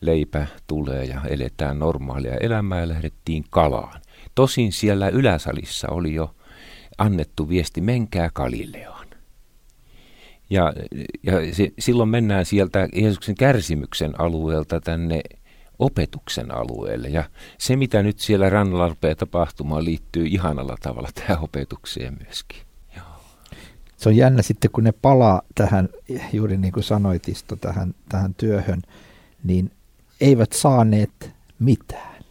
leipä 0.01 0.47
tulee 0.67 1.05
ja 1.05 1.21
eletään 1.29 1.79
normaalia 1.79 2.37
elämää 2.37 2.81
ja 2.81 2.89
lähdettiin 2.89 3.45
kalaan. 3.51 4.01
Tosin 4.35 4.73
siellä 4.73 5.09
yläsalissa 5.09 5.89
oli 5.89 6.15
jo 6.15 6.35
annettu 6.99 7.49
viesti, 7.49 7.81
menkää 7.81 8.31
Galileaan. 8.35 9.09
Ja, 10.51 10.73
ja 11.23 11.55
se, 11.55 11.73
silloin 11.79 12.09
mennään 12.09 12.45
sieltä 12.45 12.89
Jeesuksen 12.95 13.35
kärsimyksen 13.35 14.21
alueelta 14.21 14.81
tänne 14.81 15.21
opetuksen 15.79 16.55
alueelle. 16.55 17.09
Ja 17.09 17.25
se, 17.59 17.77
mitä 17.77 18.03
nyt 18.03 18.19
siellä 18.19 18.51
rannalla 18.51 18.89
rupeaa 18.89 19.15
tapahtumaan, 19.15 19.85
liittyy 19.85 20.27
ihanalla 20.27 20.77
tavalla 20.83 21.09
tähän 21.15 21.45
opetukseen 21.45 22.17
myöskin. 22.25 22.64
Se 24.05 24.09
on 24.09 24.17
jännä 24.17 24.43
sitten, 24.43 24.71
kun 24.71 24.85
ne 24.85 24.93
palaa 24.93 25.43
tähän, 25.55 25.89
juuri 26.33 26.57
niin 26.57 26.73
kuin 26.73 26.85
sanoit 26.85 27.29
Isto, 27.29 27.57
tähän, 27.57 27.95
tähän 28.09 28.35
työhön, 28.35 28.83
niin 29.45 29.71
eivät 30.21 30.53
saaneet 30.53 31.31
mitään. 31.59 32.23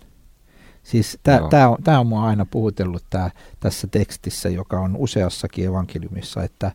Siis 0.83 1.19
tämä 1.23 1.69
on, 1.69 1.83
tää 1.83 1.99
on 1.99 2.07
mua 2.07 2.23
aina 2.23 2.45
puhutellut 2.45 3.03
tää, 3.09 3.31
tässä 3.59 3.87
tekstissä, 3.87 4.49
joka 4.49 4.79
on 4.79 4.95
useassakin 4.97 5.65
evankeliumissa, 5.65 6.43
että, 6.43 6.71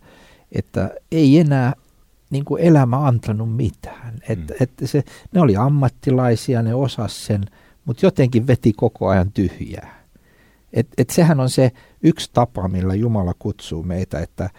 että 0.53 0.91
ei 1.13 1.39
enää 1.39 1.73
niin 2.31 2.45
kuin 2.45 2.63
elämä 2.63 3.07
antanut 3.07 3.57
mitään. 3.57 4.15
Et, 4.29 4.39
mm. 4.39 4.47
et 4.61 4.71
se, 4.85 5.03
ne 5.33 5.41
oli 5.41 5.57
ammattilaisia, 5.57 6.63
ne 6.63 6.75
osas 6.75 7.27
sen, 7.27 7.45
mutta 7.85 8.07
jotenkin 8.07 8.47
veti 8.47 8.73
koko 8.73 9.09
ajan 9.09 9.33
tyhjää. 9.33 10.05
Et, 10.73 10.87
et 10.99 11.11
sehän 11.11 11.41
on 11.41 11.51
se 11.51 11.73
yksi 12.03 12.31
tapa, 12.33 12.69
millä 12.69 12.95
Jumala 12.95 13.35
kutsuu 13.39 13.83
meitä, 13.83 14.19
että 14.19 14.51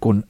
kun 0.00 0.24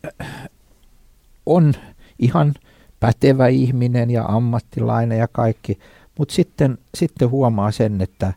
on 1.47 1.75
ihan 2.19 2.55
pätevä 3.01 3.49
ihminen 3.49 4.11
ja 4.11 4.25
ammattilainen 4.25 5.19
ja 5.19 5.29
kaikki, 5.29 5.79
mutta 6.19 6.35
sitten, 6.35 6.79
sitten 6.95 7.31
huomaa 7.31 7.71
sen, 7.71 8.01
että 8.01 8.33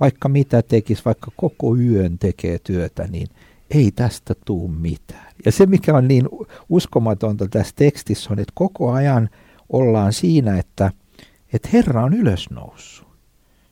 vaikka 0.00 0.28
mitä 0.28 0.62
tekisi, 0.62 1.04
vaikka 1.04 1.30
koko 1.36 1.76
yön 1.76 2.18
tekee 2.18 2.58
työtä, 2.58 3.06
niin 3.06 3.28
ei 3.70 3.90
tästä 3.90 4.34
tuu 4.44 4.68
mitään. 4.68 5.32
Ja 5.44 5.52
se, 5.52 5.66
mikä 5.66 5.94
on 5.94 6.08
niin 6.08 6.28
uskomatonta 6.68 7.48
tässä 7.48 7.72
tekstissä, 7.76 8.32
on, 8.32 8.38
että 8.38 8.52
koko 8.54 8.92
ajan 8.92 9.30
ollaan 9.68 10.12
siinä, 10.12 10.58
että, 10.58 10.92
että 11.52 11.68
Herra 11.72 12.04
on 12.04 12.14
ylösnoussut. 12.14 13.08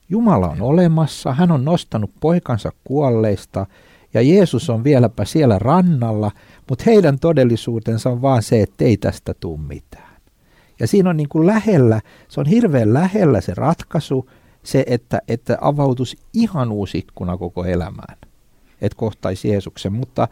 Jumala 0.09 0.49
on 0.49 0.61
olemassa, 0.61 1.33
hän 1.33 1.51
on 1.51 1.65
nostanut 1.65 2.11
poikansa 2.19 2.71
kuolleista 2.83 3.65
ja 4.13 4.21
Jeesus 4.21 4.69
on 4.69 4.83
vieläpä 4.83 5.25
siellä 5.25 5.59
rannalla, 5.59 6.31
mutta 6.71 6.83
heidän 6.85 7.19
todellisuutensa 7.19 8.09
on 8.09 8.21
vaan 8.21 8.43
se, 8.43 8.61
että 8.61 8.85
ei 8.85 8.97
tästä 8.97 9.33
tule 9.33 9.59
mitään. 9.59 10.21
Ja 10.79 10.87
siinä 10.87 11.09
on 11.09 11.17
niin 11.17 11.29
kuin 11.29 11.47
lähellä, 11.47 12.01
se 12.27 12.39
on 12.39 12.45
hirveän 12.45 12.93
lähellä 12.93 13.41
se 13.41 13.53
ratkaisu, 13.53 14.29
se, 14.63 14.83
että, 14.87 15.21
että 15.27 15.57
avautus 15.61 16.17
ihan 16.33 16.71
uusi 16.71 16.97
ikkuna 16.97 17.37
koko 17.37 17.65
elämään, 17.65 18.17
että 18.81 18.95
kohtaisi 18.95 19.49
Jeesuksen, 19.49 19.93
mutta 19.93 20.27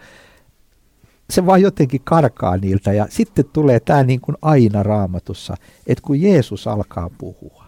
se 1.29 1.45
vaan 1.45 1.61
jotenkin 1.61 2.01
karkaa 2.03 2.57
niiltä 2.57 2.93
ja 2.93 3.07
sitten 3.09 3.45
tulee 3.53 3.79
tämä 3.79 4.03
niin 4.03 4.21
kuin 4.21 4.37
aina 4.41 4.83
raamatussa, 4.83 5.55
että 5.87 6.01
kun 6.01 6.21
Jeesus 6.21 6.67
alkaa 6.67 7.09
puhua 7.17 7.65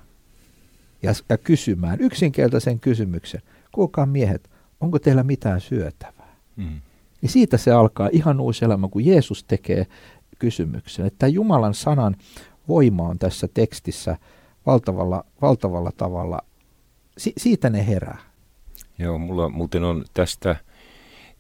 ja, 1.04 1.14
ja 1.30 1.38
kysymään 1.38 2.02
yksinkertaisen 2.02 2.80
kysymyksen, 2.80 3.42
kuulkaa 3.72 4.06
miehet, 4.06 4.50
onko 4.80 5.00
teillä 5.00 5.24
mitään 5.24 5.62
syötävää? 5.62 6.36
Mm. 6.56 6.82
Niin 7.22 7.30
siitä 7.30 7.58
se 7.58 7.72
alkaa 7.72 8.10
ihan 8.12 8.40
uusi 8.40 8.66
elämä, 8.66 8.88
kun 8.88 9.06
Jeesus 9.06 9.44
tekee 9.44 9.88
kysymyksen. 10.40 11.06
Että 11.06 11.28
Jumalan 11.28 11.74
sanan 11.74 12.16
voima 12.68 13.04
on 13.04 13.20
tässä 13.20 13.48
tekstissä 13.54 14.18
valtavalla, 14.66 15.26
valtavalla 15.42 15.92
tavalla. 15.98 16.40
Si- 17.18 17.34
siitä 17.38 17.70
ne 17.70 17.88
herää. 17.88 18.18
Joo, 19.00 19.18
mulla 19.18 19.50
muuten 19.50 19.84
on 19.84 20.06
tästä 20.14 20.56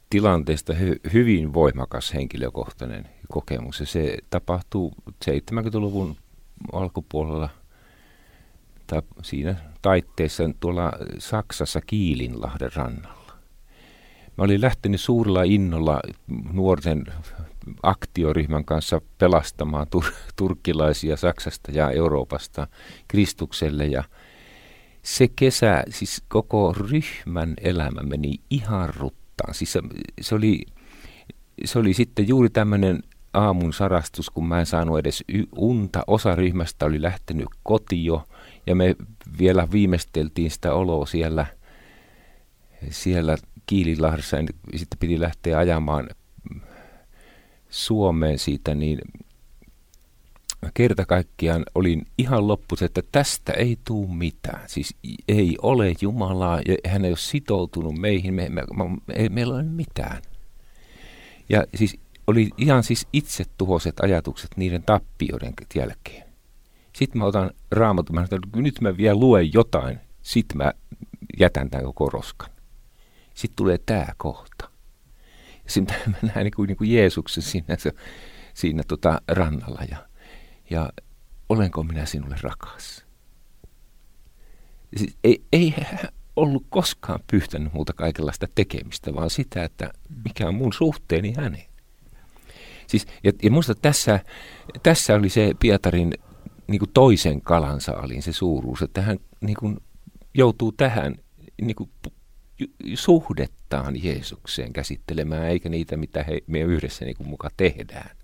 tilanteesta 0.10 0.74
hy- 0.74 1.12
hyvin 1.14 1.54
voimakas 1.54 2.14
henkilökohtainen 2.14 3.10
kokemus. 3.32 3.80
Ja 3.80 3.86
se 3.86 4.18
tapahtuu 4.30 4.94
70-luvun 5.26 6.16
alkupuolella 6.74 7.50
tai 8.88 9.02
siinä 9.22 9.56
taitteessa 9.82 10.44
tuolla 10.60 10.92
Saksassa 11.18 11.82
Kiilinlahden 11.82 12.72
rannalla. 12.76 13.21
Mä 14.38 14.44
olin 14.44 14.62
lähtenyt 14.62 15.02
suurella 15.02 15.44
innolla 15.44 16.00
nuorten 16.54 17.06
aktioryhmän 17.84 18.66
kanssa 18.66 19.02
pelastamaan 19.18 19.88
tur- 19.96 20.14
turkkilaisia 20.36 21.18
Saksasta 21.18 21.72
ja 21.72 21.92
Euroopasta 21.92 22.68
Kristukselle 23.08 23.86
ja 23.86 24.04
se 25.04 25.28
kesä, 25.36 25.84
siis 25.90 26.24
koko 26.28 26.76
ryhmän 26.78 27.54
elämä 27.62 28.04
meni 28.04 28.34
ihan 28.50 28.94
ruttaan. 28.98 29.54
Siis 29.54 29.74
se, 29.74 29.82
se, 30.22 30.36
oli, 30.36 30.62
se 31.66 31.80
oli 31.80 31.94
sitten 31.94 32.28
juuri 32.28 32.50
tämmöinen 32.50 33.04
aamun 33.34 33.74
sarastus, 33.74 34.30
kun 34.30 34.48
mä 34.48 34.60
en 34.60 34.66
saanut 34.66 35.00
edes 35.00 35.24
unta. 35.56 36.04
Osa 36.08 36.36
ryhmästä 36.36 36.86
oli 36.86 37.02
lähtenyt 37.02 37.48
kotio 37.64 38.28
ja 38.68 38.76
me 38.76 38.96
vielä 39.40 39.68
viimeisteltiin 39.72 40.52
sitä 40.52 40.74
oloa 40.74 41.06
siellä, 41.06 41.46
siellä 42.90 43.38
Kiililahdessa. 43.72 44.38
Sitten 44.76 45.00
piti 45.00 45.20
lähteä 45.20 45.58
ajamaan 45.58 46.10
Suomeen 47.70 48.40
siitä, 48.40 48.76
niin 48.76 49.00
kerta 50.74 51.06
kaikkiaan 51.06 51.64
olin 51.76 52.06
ihan 52.18 52.48
loppus, 52.48 52.82
että 52.82 53.02
tästä 53.12 53.54
ei 53.54 53.78
tule 53.86 54.08
mitään. 54.16 54.70
Siis 54.70 54.96
ei 55.28 55.58
ole 55.62 55.94
Jumalaa 56.02 56.62
ja 56.68 56.92
hän 56.92 57.06
ei 57.06 57.12
ole 57.12 57.18
sitoutunut 57.18 57.98
meihin, 57.98 58.34
me, 58.34 58.50
me, 58.50 58.64
me, 58.76 59.14
ei 59.14 59.30
meillä 59.30 59.54
ole 59.54 59.64
mitään. 59.64 60.22
Ja 61.50 61.64
siis 61.76 61.98
oli 62.28 62.50
ihan 62.58 62.84
siis 62.84 63.08
itse 63.14 63.44
tuhoiset 63.58 64.00
ajatukset 64.00 64.52
niiden 64.56 64.84
tappioiden 64.84 65.54
jälkeen. 65.76 66.24
Sitten 66.96 67.20
mä 67.20 67.26
otan 67.26 67.52
raamatun, 67.72 68.16
mä 68.16 68.26
sanon, 68.26 68.44
että 68.48 68.62
nyt 68.62 68.82
mä 68.82 68.98
vielä 68.98 69.20
luen 69.20 69.54
jotain, 69.54 70.00
sitten 70.22 70.58
mä 70.58 70.74
jätän 71.40 71.70
tämän 71.70 71.86
koko 71.86 72.10
roskan. 72.10 72.51
Sitten 73.34 73.56
tulee 73.56 73.78
tämä 73.78 74.08
kohta. 74.18 74.70
Sitten 75.68 75.98
mä 76.08 76.18
näen 76.22 76.44
niin 76.44 76.54
kuin, 76.56 76.68
niin 76.68 76.78
kuin 76.78 76.92
Jeesuksen 76.92 77.44
siinä, 77.44 77.78
siinä 78.54 78.84
tota 78.88 79.22
rannalla 79.28 79.82
ja, 79.92 80.08
ja 80.70 80.90
olenko 81.50 81.84
minä 81.84 82.06
sinulle 82.06 82.36
rakas. 82.42 83.06
Siis 84.98 85.18
ei, 85.24 85.44
ei 85.54 85.76
ollut 86.36 86.66
koskaan 86.70 87.20
pyytänyt 87.32 87.74
muuta 87.74 87.94
kaikenlaista 87.94 88.48
tekemistä, 88.56 89.16
vaan 89.16 89.30
sitä, 89.30 89.64
että 89.64 89.94
mikä 90.26 90.48
on 90.48 90.56
mun 90.56 90.74
suhteeni 90.74 91.34
häneen. 91.38 91.72
Siis, 92.88 93.08
ja, 93.24 93.32
ja 93.44 93.50
minusta 93.50 93.76
tässä, 93.76 94.20
tässä 94.84 95.16
oli 95.16 95.30
se 95.30 95.52
Pietarin 95.60 96.14
niin 96.68 96.80
kuin 96.80 96.92
toisen 96.94 97.42
kalansaaliin 97.42 98.22
se 98.22 98.34
suuruus, 98.34 98.82
että 98.82 99.02
hän 99.02 99.18
niin 99.42 99.58
kuin, 99.60 99.78
joutuu 100.34 100.72
tähän 100.72 101.16
niin 101.62 101.76
kuin, 101.76 101.90
suhdettaan 102.96 104.04
Jeesukseen 104.04 104.74
käsittelemään, 104.74 105.48
eikä 105.48 105.70
niitä, 105.70 105.98
mitä 105.98 106.24
he, 106.24 106.42
me 106.48 106.60
yhdessä 106.60 107.06
niin 107.06 107.18
kuin, 107.18 107.28
muka 107.28 107.50
tehdään. 107.58 108.18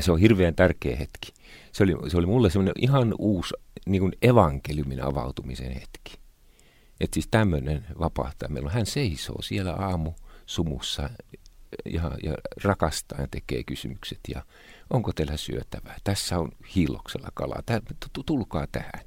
Se 0.00 0.12
on 0.12 0.18
hirveän 0.18 0.54
tärkeä 0.54 0.96
hetki. 0.96 1.32
Se 1.72 1.84
oli, 1.84 2.10
se 2.10 2.16
oli 2.16 2.26
mulle 2.26 2.50
semmoinen 2.50 2.74
ihan 2.82 3.14
uusi 3.18 3.54
niin 3.86 4.00
kuin 4.00 4.12
evankeliumin 4.22 5.04
avautumisen 5.04 5.72
hetki. 5.72 6.18
Että 7.00 7.14
siis 7.14 7.28
tämmöinen 7.30 7.86
vapahtaa. 7.98 8.48
Meillä 8.48 8.70
hän 8.70 8.86
seisoo 8.86 9.42
siellä 9.42 9.72
aamu 9.72 10.12
sumussa 10.46 11.10
ja, 11.84 12.10
ja 12.22 12.34
rakastaa 12.64 13.20
ja 13.20 13.28
tekee 13.30 13.64
kysymykset 13.64 14.20
ja 14.28 14.44
onko 14.90 15.12
teillä 15.12 15.36
syötävää? 15.36 15.96
Tässä 16.04 16.38
on 16.38 16.52
hiiloksella 16.74 17.28
kalaa. 17.34 17.62
Tää, 17.66 17.80
tulkaa 18.26 18.66
tähän. 18.72 19.04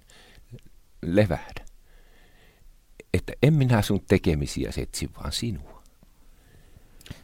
Levähdä. 1.01 1.70
Että 3.13 3.33
en 3.43 3.53
minä 3.53 3.81
sun 3.81 4.01
tekemisiä 4.07 4.71
etsi, 4.77 5.09
vaan 5.17 5.31
sinua. 5.31 5.81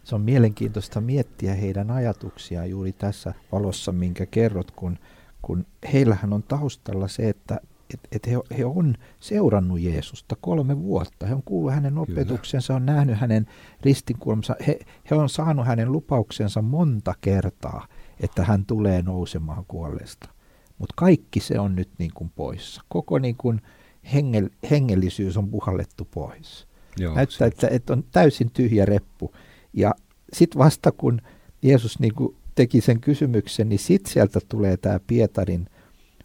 Se 0.04 0.16
on 0.16 0.22
mielenkiintoista 0.22 1.02
miettiä 1.02 1.54
heidän 1.54 1.92
ajatuksiaan 1.92 2.70
juuri 2.70 2.94
tässä 2.94 3.34
valossa, 3.52 3.92
minkä 3.92 4.26
kerrot, 4.26 4.72
kun, 4.72 5.00
kun 5.42 5.66
heillähän 5.94 6.34
on 6.34 6.44
taustalla 6.44 7.08
se, 7.08 7.30
että 7.30 7.62
että 7.94 8.08
et 8.12 8.28
he, 8.28 8.40
he 8.58 8.66
on 8.66 8.96
seurannut 9.20 9.80
Jeesusta 9.80 10.36
kolme 10.42 10.80
vuotta. 10.80 11.26
He 11.26 11.34
on 11.34 11.44
kuullut 11.44 11.74
hänen 11.74 11.98
opetuksensa, 11.98 12.76
on 12.76 12.86
nähnyt 12.86 13.18
hänen 13.18 13.48
ristinkulmansa. 13.82 14.56
He, 14.68 14.80
he 15.12 15.16
on 15.16 15.30
saanut 15.30 15.66
hänen 15.66 15.92
lupauksensa 15.92 16.62
monta 16.62 17.14
kertaa, 17.22 17.88
että 18.20 18.44
hän 18.44 18.66
tulee 18.66 19.02
nousemaan 19.02 19.66
kuolleesta. 19.68 20.30
Mutta 20.78 20.94
kaikki 20.98 21.40
se 21.40 21.60
on 21.60 21.76
nyt 21.76 21.90
niin 21.98 22.12
kuin 22.14 22.32
poissa. 22.36 22.82
Koko 22.90 23.20
niin 23.20 23.36
kuin 23.38 23.62
hengel, 24.14 24.50
hengellisyys 24.70 25.38
on 25.38 25.50
puhallettu 25.50 26.08
pois. 26.12 26.68
Joo, 26.98 27.16
Näyttää, 27.16 27.48
että, 27.48 27.68
että 27.68 27.94
on 27.94 28.04
täysin 28.12 28.52
tyhjä 28.52 28.86
reppu. 28.86 29.34
Ja 29.74 29.92
sitten 30.34 30.60
vasta 30.60 30.92
kun 30.92 31.22
Jeesus 31.62 32.00
niin 32.00 32.16
kuin 32.16 32.36
teki 32.56 32.82
sen 32.82 33.00
kysymyksen, 33.00 33.70
niin 33.70 33.80
sitten 33.80 34.14
sieltä 34.14 34.40
tulee 34.50 34.78
tämä 34.78 35.00
Pietarin 35.08 35.70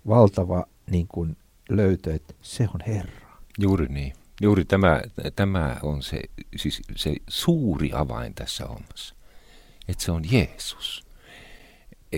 valtava 0.08 0.66
niin 0.90 1.06
kuin 1.08 1.36
löytö, 1.68 2.14
että 2.14 2.34
se 2.42 2.68
on 2.74 2.80
Herra. 2.86 3.38
Juuri 3.58 3.86
niin. 3.86 4.12
Juuri 4.40 4.64
tämä, 4.64 5.02
tämä 5.36 5.76
on 5.82 6.02
se, 6.02 6.20
siis 6.56 6.82
se 6.96 7.16
suuri 7.28 7.90
avain 7.94 8.34
tässä 8.34 8.66
hommassa. 8.66 9.14
Että 9.88 10.04
se 10.04 10.12
on 10.12 10.22
Jeesus. 10.32 11.04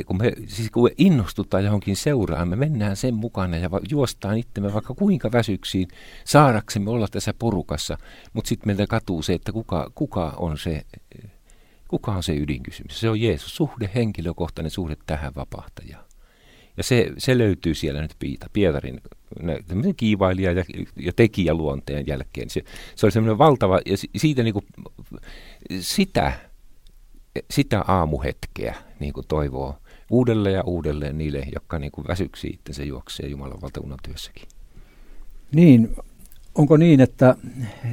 Kun 0.07 0.19
me, 0.19 0.33
siis 0.47 0.71
kun 0.71 0.85
me 0.85 0.91
innostutaan 0.99 1.65
johonkin 1.65 1.97
seuraan, 1.97 2.49
me 2.49 2.57
mennään 2.57 2.97
sen 2.97 3.15
mukana 3.15 3.57
ja 3.57 3.71
juostaan 3.91 4.39
itsemme 4.39 4.73
vaikka 4.73 4.95
kuinka 4.95 5.33
väsyksiin 5.33 5.89
saadaksemme 6.25 6.91
olla 6.91 7.09
tässä 7.09 7.35
porukassa, 7.39 7.99
mutta 8.33 8.49
sitten 8.49 8.69
meiltä 8.69 8.87
katuu 8.87 9.23
se, 9.23 9.35
että 9.35 9.53
kuka, 9.53 9.91
kuka, 9.95 10.35
on 10.37 10.59
se, 10.59 10.83
kuka 11.89 12.13
on 12.13 12.23
se 12.23 12.37
ydinkysymys. 12.37 13.01
Se 13.01 13.11
on 13.11 13.21
Jeesus, 13.21 13.57
suhde, 13.57 13.91
henkilökohtainen 13.95 14.71
suhde 14.71 14.97
tähän 15.07 15.33
vapahtajaan. 15.37 16.05
Ja 16.77 16.83
se, 16.83 17.13
se 17.19 17.39
löytyy 17.39 17.75
siellä 17.75 18.03
nyt 18.03 18.15
Piita, 18.19 18.47
Pietarin 18.53 19.01
kiivailija 19.97 20.53
ja, 20.53 20.65
ja 20.97 21.13
tekijä 21.13 21.55
luonteen 21.55 22.07
jälkeen. 22.07 22.51
Se, 22.51 22.63
se 22.97 23.07
oli 23.07 23.13
semmoinen 23.13 23.39
valtava, 23.39 23.81
ja 23.87 23.97
siitä 24.17 24.43
niin 24.43 24.55
kuin, 24.55 24.67
sitä, 25.81 26.33
sitä 27.51 27.85
aamuhetkeä 27.89 28.75
niin 29.01 29.13
kuin 29.13 29.27
toivoo 29.27 29.79
uudelleen 30.11 30.55
ja 30.55 30.63
uudelleen 30.63 31.19
niille, 31.19 31.47
jotka 31.55 31.79
niin 31.79 31.93
kuin 31.93 32.07
väsyksi 32.09 32.47
itsensä 32.47 32.85
juoksee 32.85 33.29
Jumalan 33.29 33.63
valtakunnan 33.63 33.99
työssäkin. 34.03 34.49
Niin, 35.53 35.97
onko 36.55 36.77
niin, 36.77 37.01
että 37.01 37.37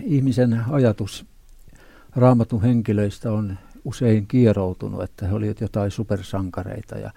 ihmisen 0.04 0.62
ajatus 0.69 1.26
raamatun 2.15 2.62
henkilöistä 2.62 3.32
on 3.32 3.58
usein 3.86 4.28
kieroutunut, 4.28 5.04
että 5.04 5.28
he 5.28 5.34
olivat 5.34 5.62
jotain 5.62 5.91
supersankareita 5.91 6.97
ja 6.97 7.12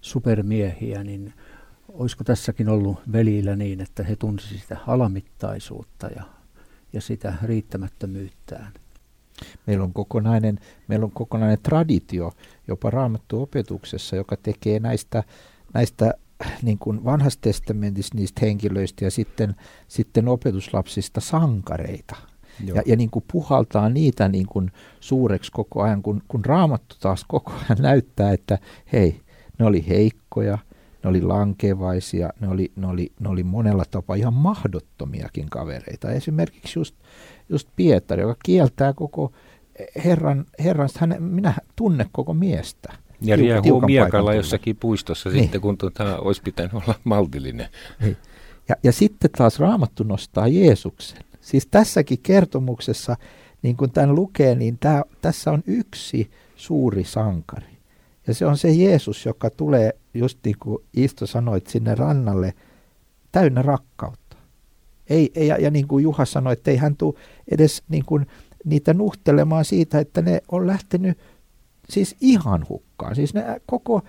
supermiehiä, 0.00 1.04
niin 1.04 1.32
olisiko 1.88 2.24
tässäkin 2.24 2.68
ollut 2.68 2.98
velillä 3.12 3.56
niin, 3.56 3.80
että 3.80 4.02
he 4.02 4.16
tunsisivat 4.16 4.62
sitä 4.62 4.76
alamittaisuutta 4.86 6.06
ja, 6.06 6.22
ja 6.92 7.00
sitä 7.00 7.34
riittämättömyyttään? 7.42 8.72
Meillä 9.66 9.84
on 9.84 9.92
kokonainen, 9.92 10.58
meillä 10.88 11.04
on 11.04 11.12
kokonainen 11.12 11.58
traditio 11.62 12.32
jopa 12.68 12.90
raamattu 12.90 13.42
opetuksessa, 13.42 14.16
joka 14.16 14.36
tekee 14.36 14.80
näistä, 14.80 15.24
näistä 15.74 16.14
niin 16.62 16.78
kuin 16.78 17.04
vanhassa 17.04 17.40
testamentissa 17.42 18.14
niistä 18.14 18.40
henkilöistä 18.42 19.04
ja 19.04 19.10
sitten, 19.10 19.56
sitten 19.88 20.28
opetuslapsista 20.28 21.20
sankareita. 21.20 22.16
Joo. 22.64 22.76
Ja, 22.76 22.82
ja 22.86 22.96
niin 22.96 23.10
kuin 23.10 23.24
puhaltaa 23.32 23.88
niitä 23.88 24.28
niin 24.28 24.46
kuin 24.46 24.72
suureksi 25.00 25.52
koko 25.52 25.82
ajan, 25.82 26.02
kun, 26.02 26.22
kun 26.28 26.44
raamattu 26.44 26.96
taas 27.00 27.24
koko 27.28 27.52
ajan 27.52 27.78
näyttää, 27.82 28.32
että 28.32 28.58
hei, 28.92 29.20
ne 29.58 29.66
oli 29.66 29.88
heikkoja, 29.88 30.58
ne 31.02 31.10
oli 31.10 31.22
lankevaisia, 31.22 32.30
ne 32.40 32.48
oli, 32.48 32.72
ne 32.76 32.86
oli, 32.86 33.12
ne 33.20 33.28
oli 33.28 33.42
monella 33.42 33.84
tapaa 33.90 34.16
ihan 34.16 34.34
mahdottomiakin 34.34 35.50
kavereita. 35.50 36.10
Esimerkiksi 36.10 36.78
just, 36.78 36.94
just 37.48 37.68
Pietari, 37.76 38.22
joka 38.22 38.36
kieltää 38.44 38.92
koko 38.92 39.32
Herran, 40.04 40.44
herran 40.64 40.88
hän, 40.98 41.22
minä 41.22 41.54
tunne 41.76 42.06
koko 42.12 42.34
miestä. 42.34 42.92
Ja 43.20 43.36
riehuu 43.36 43.80
miekalla 43.80 44.34
jossakin 44.34 44.76
puistossa 44.76 45.30
niin. 45.30 45.42
sitten, 45.42 45.60
kun 45.60 45.78
tuota, 45.78 46.18
olisi 46.18 46.42
pitänyt 46.42 46.74
olla 46.74 46.94
maltillinen. 47.04 47.68
Niin. 48.00 48.16
Ja, 48.68 48.76
ja 48.82 48.92
sitten 48.92 49.30
taas 49.30 49.58
Raamattu 49.58 50.02
nostaa 50.02 50.48
Jeesuksen. 50.48 51.22
Siis 51.40 51.66
tässäkin 51.66 52.18
kertomuksessa, 52.22 53.16
niin 53.62 53.76
kuin 53.76 53.90
tämän 53.90 54.14
lukee, 54.14 54.54
niin 54.54 54.78
tää, 54.78 55.02
tässä 55.20 55.50
on 55.50 55.62
yksi 55.66 56.30
suuri 56.56 57.04
sankari. 57.04 57.69
Ja 58.30 58.34
se 58.34 58.46
on 58.46 58.58
se 58.58 58.70
Jeesus, 58.70 59.26
joka 59.26 59.50
tulee, 59.50 59.92
just 60.14 60.38
niin 60.44 60.56
kuin 60.60 60.78
Isto 60.96 61.26
sanoit, 61.26 61.66
sinne 61.66 61.94
rannalle 61.94 62.54
täynnä 63.32 63.62
rakkautta. 63.62 64.36
Ei, 65.06 65.30
ei, 65.34 65.46
ja, 65.46 65.56
ja 65.56 65.70
niin 65.70 65.88
kuin 65.88 66.02
Juha 66.02 66.24
sanoi, 66.24 66.52
että 66.52 66.70
ei 66.70 66.76
hän 66.76 66.96
tule 66.96 67.14
edes 67.50 67.82
niin 67.88 68.04
kuin 68.04 68.26
niitä 68.64 68.94
nuhtelemaan 68.94 69.64
siitä, 69.64 69.98
että 69.98 70.22
ne 70.22 70.42
on 70.52 70.66
lähtenyt 70.66 71.18
siis 71.88 72.16
ihan 72.20 72.66
hukkaan. 72.68 73.14
Siis 73.14 73.34
ne 73.34 73.44
koko, 73.66 74.02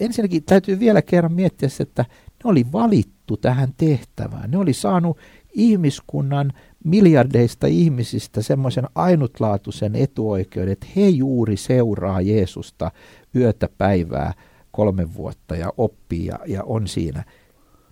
ensinnäkin 0.00 0.44
täytyy 0.44 0.80
vielä 0.80 1.02
kerran 1.02 1.32
miettiä 1.32 1.68
että 1.80 2.04
ne 2.44 2.50
oli 2.50 2.72
valittu 2.72 3.36
tähän 3.36 3.74
tehtävään. 3.76 4.50
Ne 4.50 4.58
oli 4.58 4.72
saanut 4.72 5.18
ihmiskunnan 5.52 6.52
miljardeista 6.88 7.66
ihmisistä 7.66 8.42
semmoisen 8.42 8.84
ainutlaatuisen 8.94 9.96
etuoikeuden, 9.96 10.72
että 10.72 10.86
he 10.96 11.08
juuri 11.08 11.56
seuraa 11.56 12.20
Jeesusta 12.20 12.90
yötä 13.34 13.68
päivää 13.78 14.34
kolme 14.72 15.14
vuotta 15.14 15.56
ja 15.56 15.72
oppii 15.76 16.26
ja, 16.26 16.38
ja 16.46 16.64
on 16.64 16.88
siinä. 16.88 17.24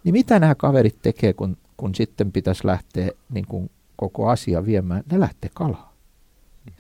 Niin 0.05 0.13
mitä 0.13 0.39
nämä 0.39 0.55
kaverit 0.55 1.03
tekee, 1.03 1.33
kun, 1.33 1.57
kun 1.77 1.95
sitten 1.95 2.33
pitäisi 2.33 2.67
lähteä 2.67 3.11
niin 3.31 3.47
kuin 3.47 3.71
koko 3.97 4.29
asia 4.29 4.67
viemään? 4.67 5.03
Ne 5.13 5.21
lähtee 5.21 5.51
kalaa. 5.55 5.95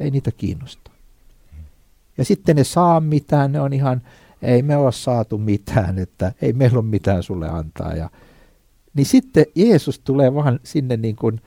Ei 0.01 0.11
niitä 0.11 0.31
kiinnosta. 0.33 0.91
Ja 2.19 2.25
sitten 2.25 2.57
ne 2.57 2.65
saa 2.65 3.01
mitään, 3.01 3.53
ne 3.53 3.61
on 3.61 3.73
ihan, 3.73 4.03
ei 4.43 4.63
me 4.63 4.77
ole 4.77 4.93
saatu 4.93 5.39
mitään, 5.39 5.99
että 5.99 6.33
ei 6.43 6.53
meillä 6.53 6.79
ole 6.79 6.85
mitään 6.85 7.23
sulle 7.23 7.49
antaa. 7.49 7.95
Ja, 7.95 8.11
niin 8.95 9.07
sitten 9.07 9.47
Jeesus 9.55 9.99
tulee 9.99 10.35
vaan 10.35 10.61
sinne 10.65 10.97
niin 10.97 11.17
kuin 11.17 11.41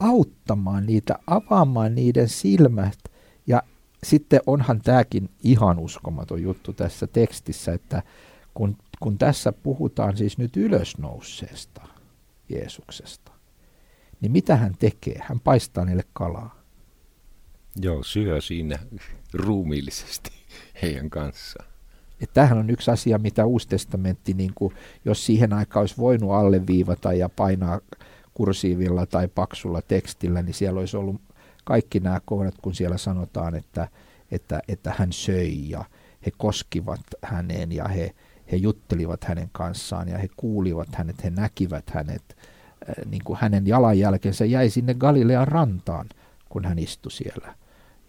auttamaan 0.00 0.86
niitä, 0.86 1.18
avaamaan 1.26 1.94
niiden 1.94 2.28
silmät 2.28 2.98
ja 3.46 3.62
sitten 4.04 4.40
onhan 4.46 4.80
tämäkin 4.82 5.30
ihan 5.42 5.78
uskomaton 5.78 6.42
juttu 6.42 6.72
tässä 6.72 7.06
tekstissä, 7.06 7.72
että 7.72 8.02
kun, 8.54 8.76
kun 9.00 9.18
tässä 9.18 9.52
puhutaan 9.52 10.16
siis 10.16 10.38
nyt 10.38 10.56
ylösnouseesta 10.56 11.82
Jeesuksesta, 12.48 13.32
niin 14.20 14.32
mitä 14.32 14.56
hän 14.56 14.74
tekee? 14.78 15.18
Hän 15.22 15.40
paistaa 15.40 15.84
niille 15.84 16.04
kalaa. 16.12 16.64
Joo, 17.76 18.02
syö 18.02 18.40
siinä 18.40 18.78
ruumiillisesti 19.32 20.30
heidän 20.82 21.10
kanssaan. 21.10 21.68
Että 22.20 22.34
tämähän 22.34 22.58
on 22.58 22.70
yksi 22.70 22.90
asia, 22.90 23.18
mitä 23.18 23.46
Uusi 23.46 23.68
testamentti, 23.68 24.34
niin 24.34 24.52
kuin, 24.54 24.74
jos 25.04 25.26
siihen 25.26 25.52
aikaan 25.52 25.82
olisi 25.82 25.96
voinut 25.96 26.30
alleviivata 26.30 27.12
ja 27.12 27.28
painaa 27.28 27.80
kursiivilla 28.34 29.06
tai 29.06 29.28
paksulla 29.28 29.82
tekstillä, 29.82 30.42
niin 30.42 30.54
siellä 30.54 30.80
olisi 30.80 30.96
ollut 30.96 31.20
kaikki 31.64 32.00
nämä 32.00 32.20
kohdat, 32.24 32.54
kun 32.62 32.74
siellä 32.74 32.98
sanotaan, 32.98 33.54
että, 33.54 33.88
että, 34.30 34.62
että 34.68 34.94
hän 34.98 35.12
söi 35.12 35.68
ja 35.68 35.84
he 36.26 36.32
koskivat 36.38 37.00
häneen 37.22 37.72
ja 37.72 37.88
he, 37.88 38.14
he 38.52 38.56
juttelivat 38.56 39.24
hänen 39.24 39.48
kanssaan 39.52 40.08
ja 40.08 40.18
he 40.18 40.28
kuulivat 40.36 40.88
hänet, 40.94 41.24
he 41.24 41.30
näkivät 41.30 41.90
hänet. 41.90 42.22
Äh, 42.88 43.10
niin 43.10 43.24
kuin 43.24 43.38
hänen 43.40 43.66
jalanjälkensä 43.66 44.44
jäi 44.44 44.70
sinne 44.70 44.94
Galilean 44.94 45.48
rantaan, 45.48 46.08
kun 46.48 46.64
hän 46.64 46.78
istui 46.78 47.12
siellä 47.12 47.54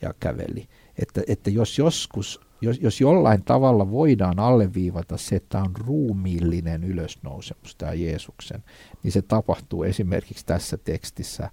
ja 0.02 0.14
käveli. 0.20 0.68
Että, 1.02 1.22
että 1.28 1.50
jos 1.50 1.78
joskus, 1.78 2.42
jos, 2.62 2.80
jos 2.82 3.02
jollain 3.02 3.44
tavalla 3.44 3.92
voidaan 3.92 4.40
alleviivata 4.40 5.18
se, 5.18 5.36
että 5.36 5.60
on 5.60 5.72
ruumiillinen 5.76 6.84
ylösnousemus, 6.84 7.76
tämä 7.76 7.94
Jeesuksen, 7.94 8.64
niin 9.04 9.12
se 9.12 9.22
tapahtuu 9.22 9.84
esimerkiksi 9.84 10.46
tässä 10.46 10.78
tekstissä 10.78 11.50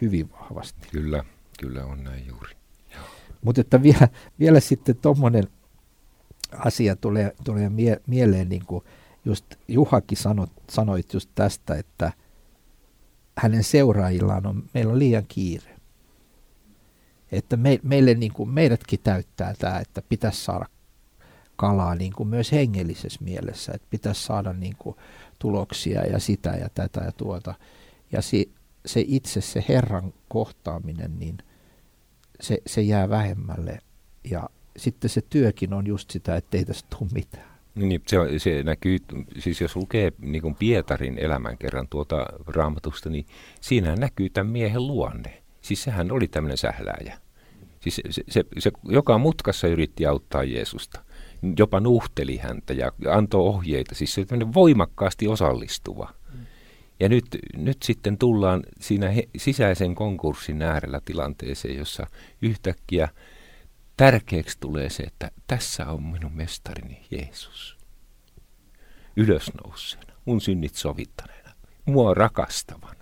hyvin 0.00 0.32
vahvasti. 0.32 0.88
Kyllä, 0.92 1.24
kyllä 1.60 1.84
on 1.84 2.04
näin 2.04 2.26
juuri. 2.26 2.54
Mutta 3.44 3.60
että 3.60 3.82
vielä, 3.82 4.08
vielä 4.38 4.60
sitten 4.60 4.96
tuommoinen 4.96 5.44
asia 6.52 6.96
tulee, 6.96 7.34
tulee 7.44 7.68
mie- 7.68 8.00
mieleen, 8.06 8.48
niin 8.48 8.64
kuin 8.66 8.84
just 9.24 9.46
Juhakin 9.68 10.18
sanot, 10.18 10.50
sanoit 10.70 11.12
just 11.12 11.30
tästä, 11.34 11.74
että 11.74 12.12
hänen 13.38 13.64
seuraajillaan 13.64 14.46
on, 14.46 14.62
meillä 14.74 14.92
on 14.92 14.98
liian 14.98 15.24
kiire. 15.28 15.79
Että 17.32 17.56
me, 17.56 17.78
meille 17.82 18.14
niin 18.14 18.32
kuin, 18.32 18.50
meidätkin 18.50 19.00
täyttää 19.02 19.54
tämä, 19.58 19.78
että 19.78 20.02
pitäisi 20.08 20.44
saada 20.44 20.66
kalaa 21.56 21.94
niin 21.94 22.12
kuin 22.12 22.28
myös 22.28 22.52
hengellisessä 22.52 23.24
mielessä, 23.24 23.72
että 23.74 23.86
pitäisi 23.90 24.22
saada 24.22 24.52
niin 24.52 24.76
kuin 24.78 24.96
tuloksia 25.38 26.06
ja 26.06 26.18
sitä 26.18 26.50
ja 26.50 26.68
tätä 26.74 27.00
ja 27.00 27.12
tuota. 27.12 27.54
Ja 28.12 28.22
se, 28.22 28.44
se 28.86 29.04
itse 29.06 29.40
se 29.40 29.64
Herran 29.68 30.12
kohtaaminen, 30.28 31.18
niin 31.18 31.38
se, 32.40 32.58
se 32.66 32.80
jää 32.80 33.08
vähemmälle 33.08 33.78
ja 34.30 34.48
sitten 34.76 35.10
se 35.10 35.20
työkin 35.30 35.72
on 35.72 35.86
just 35.86 36.10
sitä, 36.10 36.36
että 36.36 36.56
ei 36.56 36.64
tästä 36.64 36.96
tule 36.98 37.10
mitään. 37.14 37.50
Niin, 37.74 38.02
se, 38.06 38.16
se 38.38 38.62
näkyy, 38.62 38.98
siis 39.38 39.60
jos 39.60 39.76
lukee 39.76 40.12
niin 40.18 40.42
kuin 40.42 40.54
Pietarin 40.54 41.18
elämän 41.18 41.58
kerran 41.58 41.88
tuota 41.88 42.26
raamatusta, 42.46 43.10
niin 43.10 43.26
siinä 43.60 43.96
näkyy 43.96 44.30
tämän 44.30 44.52
miehen 44.52 44.86
luonne. 44.86 45.39
Siis 45.60 45.82
sehän 45.82 46.12
oli 46.12 46.28
tämmöinen 46.28 46.58
sählääjä. 46.58 47.18
Siis 47.80 47.96
se, 47.96 48.02
se, 48.10 48.22
se, 48.28 48.44
se 48.58 48.70
joka 48.84 49.18
mutkassa 49.18 49.68
yritti 49.68 50.06
auttaa 50.06 50.44
Jeesusta. 50.44 51.04
Jopa 51.58 51.80
nuhteli 51.80 52.36
häntä 52.36 52.72
ja 52.72 52.92
antoi 53.10 53.40
ohjeita. 53.40 53.94
Siis 53.94 54.14
se 54.14 54.26
on 54.32 54.54
voimakkaasti 54.54 55.28
osallistuva. 55.28 56.14
Ja 57.00 57.08
nyt, 57.08 57.24
nyt 57.56 57.82
sitten 57.82 58.18
tullaan 58.18 58.62
siinä 58.80 59.08
he, 59.08 59.28
sisäisen 59.36 59.94
konkurssin 59.94 60.62
äärellä 60.62 61.00
tilanteeseen, 61.04 61.76
jossa 61.76 62.06
yhtäkkiä– 62.42 63.08
tärkeäksi 64.00 64.56
tulee 64.60 64.90
se, 64.90 65.02
että 65.02 65.30
tässä 65.46 65.86
on 65.86 66.02
minun 66.02 66.32
mestarini 66.32 67.06
Jeesus. 67.10 67.78
Ylösnouseena, 69.16 70.14
mun 70.24 70.40
synnit 70.40 70.74
sovittaneena, 70.74 71.52
mua 71.84 72.14
rakastavana. 72.14 72.99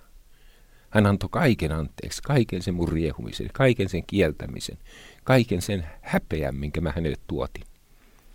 Hän 0.90 1.06
antoi 1.06 1.28
kaiken 1.32 1.72
anteeksi, 1.72 2.22
kaiken 2.22 2.62
sen 2.62 2.74
mun 2.74 2.88
riehumisen, 2.88 3.50
kaiken 3.52 3.88
sen 3.88 4.02
kieltämisen, 4.06 4.78
kaiken 5.24 5.62
sen 5.62 5.86
häpeän, 6.02 6.54
minkä 6.54 6.80
mä 6.80 6.92
hänelle 6.96 7.16
tuotin. 7.26 7.64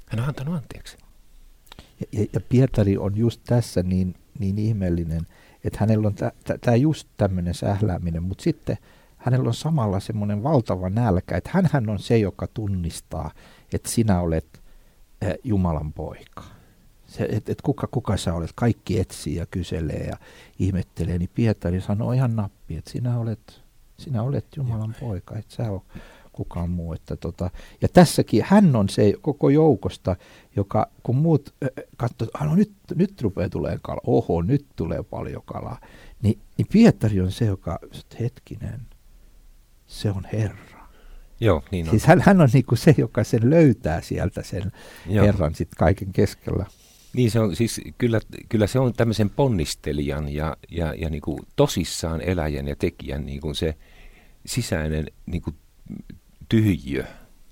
Hän 0.06 0.20
on 0.20 0.28
antanut 0.28 0.56
anteeksi. 0.56 0.98
Ja, 2.00 2.08
ja, 2.12 2.26
ja 2.34 2.40
Pietari 2.40 2.98
on 2.98 3.18
just 3.18 3.42
tässä 3.46 3.84
niin, 3.84 4.16
niin 4.40 4.60
ihmeellinen, 4.60 5.28
että 5.64 5.80
hänellä 5.80 6.08
on 6.08 6.16
tämä 6.62 6.78
just 6.78 7.08
tämmöinen 7.18 7.54
sählääminen, 7.54 8.24
mutta 8.24 8.44
sitten– 8.44 8.78
hänellä 9.24 9.48
on 9.48 9.54
samalla 9.54 10.00
semmoinen 10.00 10.44
valtava 10.44 10.90
nälkä, 10.90 11.38
että 11.38 11.50
hän 11.72 11.90
on 11.90 12.00
se, 12.00 12.18
joka 12.18 12.48
tunnistaa, 12.48 13.32
että 13.74 13.90
sinä 13.90 14.20
olet 14.20 14.62
eh, 15.22 15.38
Jumalan 15.44 15.94
poika. 15.94 16.44
Se, 17.14 17.28
että 17.32 17.52
et 17.52 17.62
kuka, 17.62 17.88
kuka 17.88 18.18
sä 18.18 18.34
olet, 18.34 18.52
kaikki 18.56 19.00
etsii 19.00 19.36
ja 19.36 19.46
kyselee 19.46 20.08
ja 20.08 20.18
ihmettelee, 20.60 21.18
niin 21.18 21.30
Pietari 21.34 21.82
sanoo 21.82 22.12
ihan 22.12 22.36
nappi, 22.36 22.76
että 22.76 22.92
sinä 22.92 23.20
olet, 23.20 23.62
sinä 23.98 24.24
olet 24.24 24.46
Jumalan 24.58 24.96
poika, 25.00 25.38
että 25.38 25.56
sä 25.56 25.72
ole 25.72 25.82
kukaan 26.32 26.70
muu. 26.70 26.94
Että 26.94 27.16
tota, 27.16 27.50
ja 27.82 27.88
tässäkin 27.88 28.44
hän 28.48 28.76
on 28.76 28.90
se 28.90 29.14
koko 29.22 29.50
joukosta, 29.50 30.16
joka 30.56 30.88
kun 31.04 31.16
muut 31.16 31.54
katsovat, 31.98 32.42
no 32.42 32.56
nyt, 32.56 32.72
nyt 32.96 33.22
rupeaa 33.22 33.50
tulee 33.50 33.80
kalaa, 33.82 34.02
oho, 34.08 34.42
nyt 34.42 34.66
tulee 34.76 35.04
paljon 35.04 35.44
kalaa, 35.46 35.80
niin, 36.22 36.40
niin 36.58 36.68
Pietari 36.72 37.22
on 37.22 37.32
se, 37.32 37.46
joka, 37.46 37.80
hetkinen, 38.20 38.82
se 39.88 40.12
on 40.12 40.24
Herra. 40.34 40.88
Joo, 41.40 41.64
niin 41.72 41.86
on. 41.86 41.90
Siis 41.90 42.06
hän, 42.06 42.22
hän 42.22 42.42
on 42.42 42.50
niin 42.54 42.66
kuin 42.66 42.78
se, 42.78 42.96
joka 42.98 43.24
sen 43.24 43.50
löytää 43.50 44.02
sieltä 44.02 44.44
sen 44.44 44.72
Joo. 45.06 45.26
Herran 45.26 45.56
sitten 45.56 45.78
kaiken 45.78 46.14
keskellä. 46.14 46.66
Niin 47.14 47.32
se 47.32 47.40
on 47.40 47.56
siis, 47.56 47.82
kyllä, 47.98 48.20
kyllä 48.50 48.68
se 48.68 48.80
on 48.80 48.94
tämmöisen 48.94 49.30
ponnistelijan 49.30 50.34
ja, 50.34 50.58
ja, 50.72 50.94
ja 50.94 51.10
niin 51.10 51.22
kuin 51.22 51.40
tosissaan 51.56 52.22
eläjän 52.22 52.68
ja 52.68 52.76
tekijän 52.76 53.26
niin 53.26 53.42
kuin 53.42 53.56
se 53.56 53.76
sisäinen 54.46 55.08
niin 55.26 55.42
kuin 55.42 55.56
tyhjiö 56.50 57.04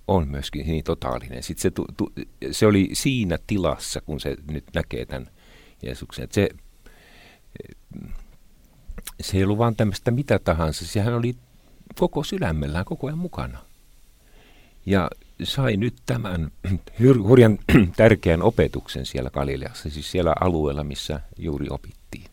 on 0.07 0.27
myöskin 0.27 0.67
niin 0.67 0.83
totaalinen. 0.83 1.43
Sitten 1.43 1.61
se, 1.61 1.71
tu, 1.71 1.85
tu, 1.97 2.11
se 2.51 2.65
oli 2.67 2.89
siinä 2.93 3.37
tilassa, 3.47 4.01
kun 4.01 4.19
se 4.19 4.35
nyt 4.51 4.63
näkee 4.73 5.05
tämän 5.05 5.27
Jeesuksen. 5.83 6.23
Että 6.23 6.35
se, 6.35 6.49
se 9.21 9.37
ei 9.37 9.43
ollut 9.43 9.57
vaan 9.57 9.75
tämmöistä 9.75 10.11
mitä 10.11 10.39
tahansa. 10.39 10.85
Sehän 10.85 11.13
oli 11.13 11.35
koko 11.99 12.23
sydämellään 12.23 12.85
koko 12.85 13.07
ajan 13.07 13.17
mukana. 13.17 13.70
Ja 14.85 15.09
sai 15.43 15.77
nyt 15.77 15.95
tämän 16.05 16.51
hurjan 17.27 17.59
tärkeän 17.97 18.41
opetuksen 18.41 19.05
siellä 19.05 19.29
Galileassa, 19.29 19.89
siis 19.89 20.11
siellä 20.11 20.33
alueella, 20.41 20.83
missä 20.83 21.21
juuri 21.37 21.67
opittiin. 21.69 22.31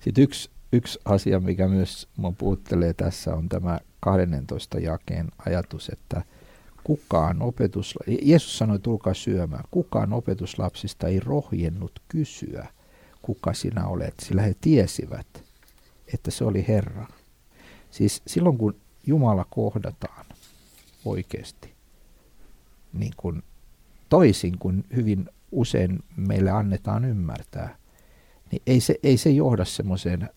Sitten 0.00 0.24
yksi, 0.24 0.50
yksi 0.72 1.00
asia, 1.04 1.40
mikä 1.40 1.68
myös 1.68 2.08
minua 2.16 2.32
puuttelee 2.38 2.94
tässä, 2.94 3.34
on 3.34 3.48
tämä 3.48 3.78
12 4.00 4.78
jakeen 4.78 5.28
ajatus, 5.46 5.88
että 5.88 6.22
kukaan 6.84 7.42
opetus, 7.42 7.94
Jeesus 8.22 8.58
sanoi, 8.58 8.78
tulkaa 8.78 9.14
syömään, 9.14 9.64
kukaan 9.70 10.12
opetuslapsista 10.12 11.08
ei 11.08 11.20
rohjennut 11.20 11.92
kysyä, 12.08 12.66
kuka 13.22 13.54
sinä 13.54 13.86
olet, 13.86 14.14
sillä 14.20 14.42
he 14.42 14.54
tiesivät, 14.60 15.44
että 16.14 16.30
se 16.30 16.44
oli 16.44 16.64
Herra. 16.68 17.06
Siis 17.90 18.22
silloin 18.26 18.58
kun 18.58 18.74
Jumala 19.06 19.46
kohdataan 19.50 20.26
oikeasti, 21.04 21.74
niin 22.92 23.12
kuin 23.16 23.42
toisin 24.08 24.58
kuin 24.58 24.84
hyvin 24.96 25.28
usein 25.52 25.98
meille 26.16 26.50
annetaan 26.50 27.04
ymmärtää, 27.04 27.76
niin 28.50 28.62
ei 28.66 28.80
se, 28.80 28.94
ei 29.02 29.16
se 29.16 29.30
johda 29.30 29.64
semmoiseen 29.64 30.30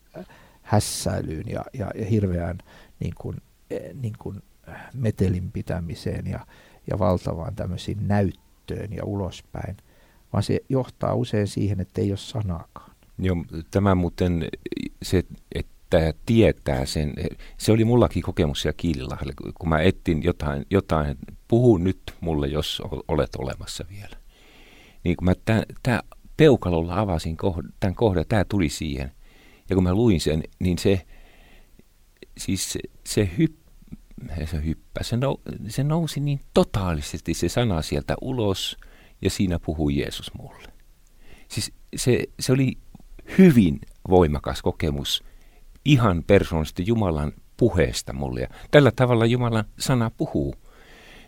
hässäilyyn 0.62 1.48
ja, 1.48 1.64
ja, 1.72 1.90
ja 1.94 2.06
hirveään 2.06 2.58
niin 3.00 3.14
kuin, 3.20 3.36
eh, 3.70 3.94
niin 3.94 4.14
kuin 4.18 4.42
metelin 4.94 5.52
pitämiseen 5.52 6.26
ja, 6.26 6.46
ja 6.90 6.98
valtavaan 6.98 7.54
tämmöisiin 7.54 8.08
näyttöön 8.08 8.92
ja 8.92 9.04
ulospäin, 9.04 9.76
vaan 10.32 10.42
se 10.42 10.60
johtaa 10.68 11.14
usein 11.14 11.48
siihen, 11.48 11.80
että 11.80 12.00
ei 12.00 12.10
ole 12.10 12.16
sanaakaan. 12.16 12.90
Joo, 13.18 13.36
tämä 13.70 13.94
muuten, 13.94 14.48
se, 15.02 15.24
että 15.54 15.75
että 15.98 16.22
tietää 16.26 16.86
sen. 16.86 17.14
Se 17.58 17.72
oli 17.72 17.84
mullakin 17.84 18.22
kokemus 18.22 18.62
siellä 18.62 18.76
Kiililahdella, 18.76 19.32
kun 19.54 19.68
mä 19.68 19.80
ettin 19.80 20.22
jotain, 20.22 20.66
jotain 20.70 21.16
puhu 21.48 21.78
nyt 21.78 22.02
mulle, 22.20 22.46
jos 22.46 22.82
olet 23.08 23.36
olemassa 23.36 23.84
vielä. 23.90 24.16
Niin 25.04 25.16
kun 25.16 25.24
mä 25.24 25.34
tämä 25.82 26.00
peukalolla 26.36 27.00
avasin 27.00 27.36
kohd, 27.36 27.66
tämän 27.80 27.94
kohdan, 27.94 28.24
tämä 28.28 28.44
tuli 28.44 28.68
siihen. 28.68 29.12
Ja 29.70 29.76
kun 29.76 29.84
mä 29.84 29.94
luin 29.94 30.20
sen, 30.20 30.42
niin 30.60 30.78
se, 30.78 31.06
siis 32.38 32.72
se, 32.72 32.80
se, 33.04 33.30
hypp, 33.38 33.58
se 34.44 34.64
hyppä, 34.64 35.02
se, 35.02 35.16
nou, 35.16 35.40
se 35.68 35.84
nousi 35.84 36.20
niin 36.20 36.40
totaalisesti 36.54 37.34
se 37.34 37.48
sana 37.48 37.82
sieltä 37.82 38.14
ulos, 38.20 38.76
ja 39.22 39.30
siinä 39.30 39.58
puhui 39.58 39.98
Jeesus 39.98 40.34
mulle. 40.34 40.68
Siis 41.48 41.72
se, 41.96 42.24
se 42.40 42.52
oli 42.52 42.78
hyvin 43.38 43.80
voimakas 44.10 44.62
kokemus 44.62 45.24
ihan 45.86 46.24
persoonallisesti 46.26 46.84
Jumalan 46.86 47.32
puheesta 47.56 48.12
mulle. 48.12 48.40
Ja 48.40 48.48
tällä 48.70 48.92
tavalla 48.96 49.26
Jumalan 49.26 49.64
sana 49.78 50.10
puhuu 50.10 50.54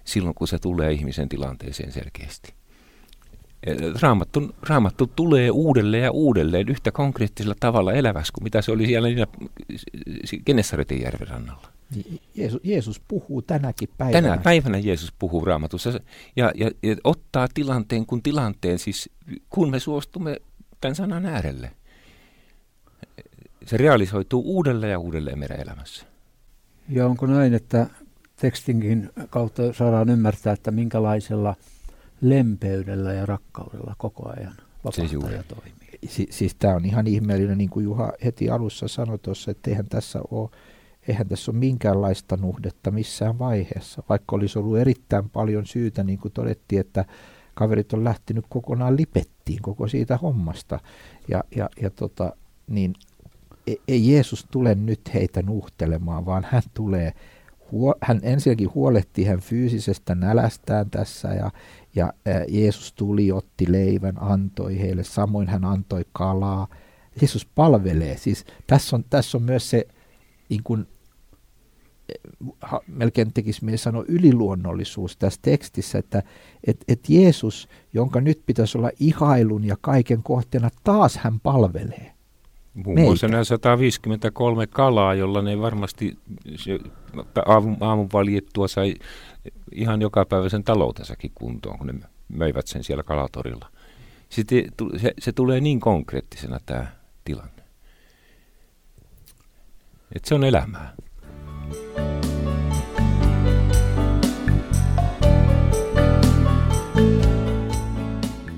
silloin, 0.04 0.34
kun 0.34 0.48
se 0.48 0.58
tulee 0.58 0.92
ihmisen 0.92 1.28
tilanteeseen 1.28 1.92
selkeästi. 1.92 2.54
Raamattu, 4.02 4.54
raamattu 4.62 5.06
tulee 5.06 5.50
uudelleen 5.50 6.02
ja 6.02 6.10
uudelleen 6.10 6.68
yhtä 6.68 6.92
konkreettisella 6.92 7.54
tavalla 7.60 7.92
elävässä 7.92 8.32
kuin 8.32 8.44
mitä 8.44 8.62
se 8.62 8.72
oli 8.72 8.86
siellä 8.86 9.08
Genessaretin 10.46 11.02
järven 11.02 11.28
rannalla. 11.28 11.68
Niin 11.94 12.20
Jeesus, 12.34 12.60
Jeesus 12.64 13.00
puhuu 13.08 13.42
tänäkin 13.42 13.88
päivänä. 13.98 14.28
Tänä 14.28 14.42
päivänä 14.42 14.78
Jeesus 14.78 15.12
puhuu 15.18 15.44
raamatussa 15.44 16.00
ja, 16.36 16.52
ja, 16.54 16.70
ja 16.82 16.96
ottaa 17.04 17.48
tilanteen 17.54 18.06
kun 18.06 18.22
tilanteen, 18.22 18.78
siis 18.78 19.10
kun 19.48 19.70
me 19.70 19.80
suostumme 19.80 20.36
tämän 20.80 20.94
sanan 20.94 21.26
äärelle. 21.26 21.70
Se 23.68 23.76
realisoituu 23.76 24.42
uudelleen 24.44 24.92
ja 24.92 24.98
uudelleen 24.98 25.38
meidän 25.38 25.60
elämässä. 25.60 26.06
Ja 26.88 27.06
onko 27.06 27.26
näin, 27.26 27.54
että 27.54 27.86
tekstinkin 28.36 29.10
kautta 29.30 29.72
saadaan 29.72 30.08
ymmärtää, 30.08 30.52
että 30.52 30.70
minkälaisella 30.70 31.54
lempeydellä 32.20 33.12
ja 33.12 33.26
rakkaudella 33.26 33.94
koko 33.98 34.28
ajan 34.28 34.54
vapahtaja 34.84 35.42
toimii. 35.42 35.98
Si- 36.08 36.28
siis 36.30 36.54
tämä 36.54 36.74
on 36.74 36.84
ihan 36.84 37.06
ihmeellinen, 37.06 37.58
niin 37.58 37.70
kuin 37.70 37.84
Juha 37.84 38.12
heti 38.24 38.50
alussa 38.50 38.88
sanoi 38.88 39.18
tuossa, 39.18 39.50
että 39.50 39.70
eihän 39.70 39.88
tässä 39.88 40.20
ole 40.30 40.50
eihän 41.08 41.28
tässä 41.28 41.50
ole 41.50 41.58
minkäänlaista 41.58 42.36
nuhdetta 42.36 42.90
missään 42.90 43.38
vaiheessa, 43.38 44.02
vaikka 44.08 44.36
olisi 44.36 44.58
ollut 44.58 44.78
erittäin 44.78 45.30
paljon 45.30 45.66
syytä, 45.66 46.04
niin 46.04 46.18
kuin 46.18 46.32
todettiin, 46.32 46.80
että 46.80 47.04
kaverit 47.54 47.92
on 47.92 48.04
lähtenyt 48.04 48.44
kokonaan 48.48 48.96
lipettiin 48.96 49.62
koko 49.62 49.88
siitä 49.88 50.16
hommasta. 50.16 50.80
Ja, 51.28 51.44
ja, 51.56 51.70
ja 51.82 51.90
tota, 51.90 52.32
niin 52.66 52.94
ei 53.88 54.12
Jeesus 54.12 54.46
tule 54.50 54.74
nyt 54.74 55.14
heitä 55.14 55.42
nuhtelemaan, 55.42 56.26
vaan 56.26 56.46
hän 56.50 56.62
tulee, 56.74 57.12
hän 58.00 58.20
ensinnäkin 58.22 58.74
huolehtii 58.74 59.24
hän 59.24 59.40
fyysisestä 59.40 60.14
nälästään 60.14 60.90
tässä 60.90 61.28
ja, 61.28 61.50
ja 61.96 62.12
Jeesus 62.48 62.92
tuli, 62.92 63.32
otti 63.32 63.72
leivän, 63.72 64.22
antoi 64.22 64.78
heille, 64.78 65.04
samoin 65.04 65.48
hän 65.48 65.64
antoi 65.64 66.04
kalaa. 66.12 66.68
Jeesus 67.20 67.46
palvelee, 67.46 68.16
siis 68.16 68.44
tässä 68.66 68.96
on, 68.96 69.04
tässä 69.10 69.38
on 69.38 69.42
myös 69.42 69.70
se 69.70 69.86
niin 70.48 70.62
kuin 70.62 70.86
melkein 72.86 73.32
tekisi 73.32 73.64
mieli 73.64 73.78
sanoa 73.78 74.04
yliluonnollisuus 74.08 75.16
tässä 75.16 75.40
tekstissä, 75.42 75.98
että 75.98 76.22
et, 76.66 76.84
et 76.88 77.08
Jeesus, 77.08 77.68
jonka 77.92 78.20
nyt 78.20 78.42
pitäisi 78.46 78.78
olla 78.78 78.90
ihailun 79.00 79.64
ja 79.64 79.76
kaiken 79.80 80.22
kohteena, 80.22 80.70
taas 80.84 81.16
hän 81.16 81.40
palvelee. 81.40 82.17
Muun 82.84 83.00
muassa 83.00 83.28
nämä 83.28 83.44
153 83.44 84.66
kalaa, 84.66 85.14
jolla 85.14 85.42
ne 85.42 85.58
varmasti 85.60 86.18
aamun, 87.46 87.76
aamun 87.80 88.08
valjettua 88.12 88.68
sai 88.68 88.94
ihan 89.72 90.02
jokapäiväisen 90.02 90.64
taloutensakin 90.64 91.32
kuntoon, 91.34 91.78
kun 91.78 91.86
ne 91.86 91.94
möivät 92.28 92.66
sen 92.66 92.84
siellä 92.84 93.02
kalatorilla. 93.02 93.68
Sitten 94.28 94.64
se, 94.96 95.14
se 95.18 95.32
tulee 95.32 95.60
niin 95.60 95.80
konkreettisena 95.80 96.58
tämä 96.66 96.86
tilanne. 97.24 97.62
Että 100.16 100.28
se 100.28 100.34
on 100.34 100.44
elämää. 100.44 100.94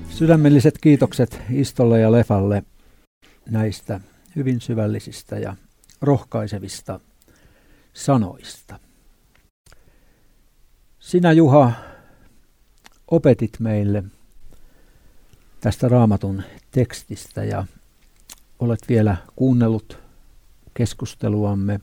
Sydämelliset 0.09 0.77
kiitokset 0.81 1.41
Istolle 1.49 1.99
ja 1.99 2.11
Lefalle 2.11 2.63
näistä 3.49 3.99
hyvin 4.35 4.61
syvällisistä 4.61 5.39
ja 5.39 5.55
rohkaisevista 6.01 6.99
sanoista. 7.93 8.79
Sinä 10.99 11.31
Juha 11.31 11.71
opetit 13.07 13.59
meille 13.59 14.03
tästä 15.61 15.89
raamatun 15.89 16.43
tekstistä 16.71 17.43
ja 17.43 17.65
olet 18.59 18.79
vielä 18.89 19.17
kuunnellut 19.35 19.97
keskusteluamme. 20.73 21.79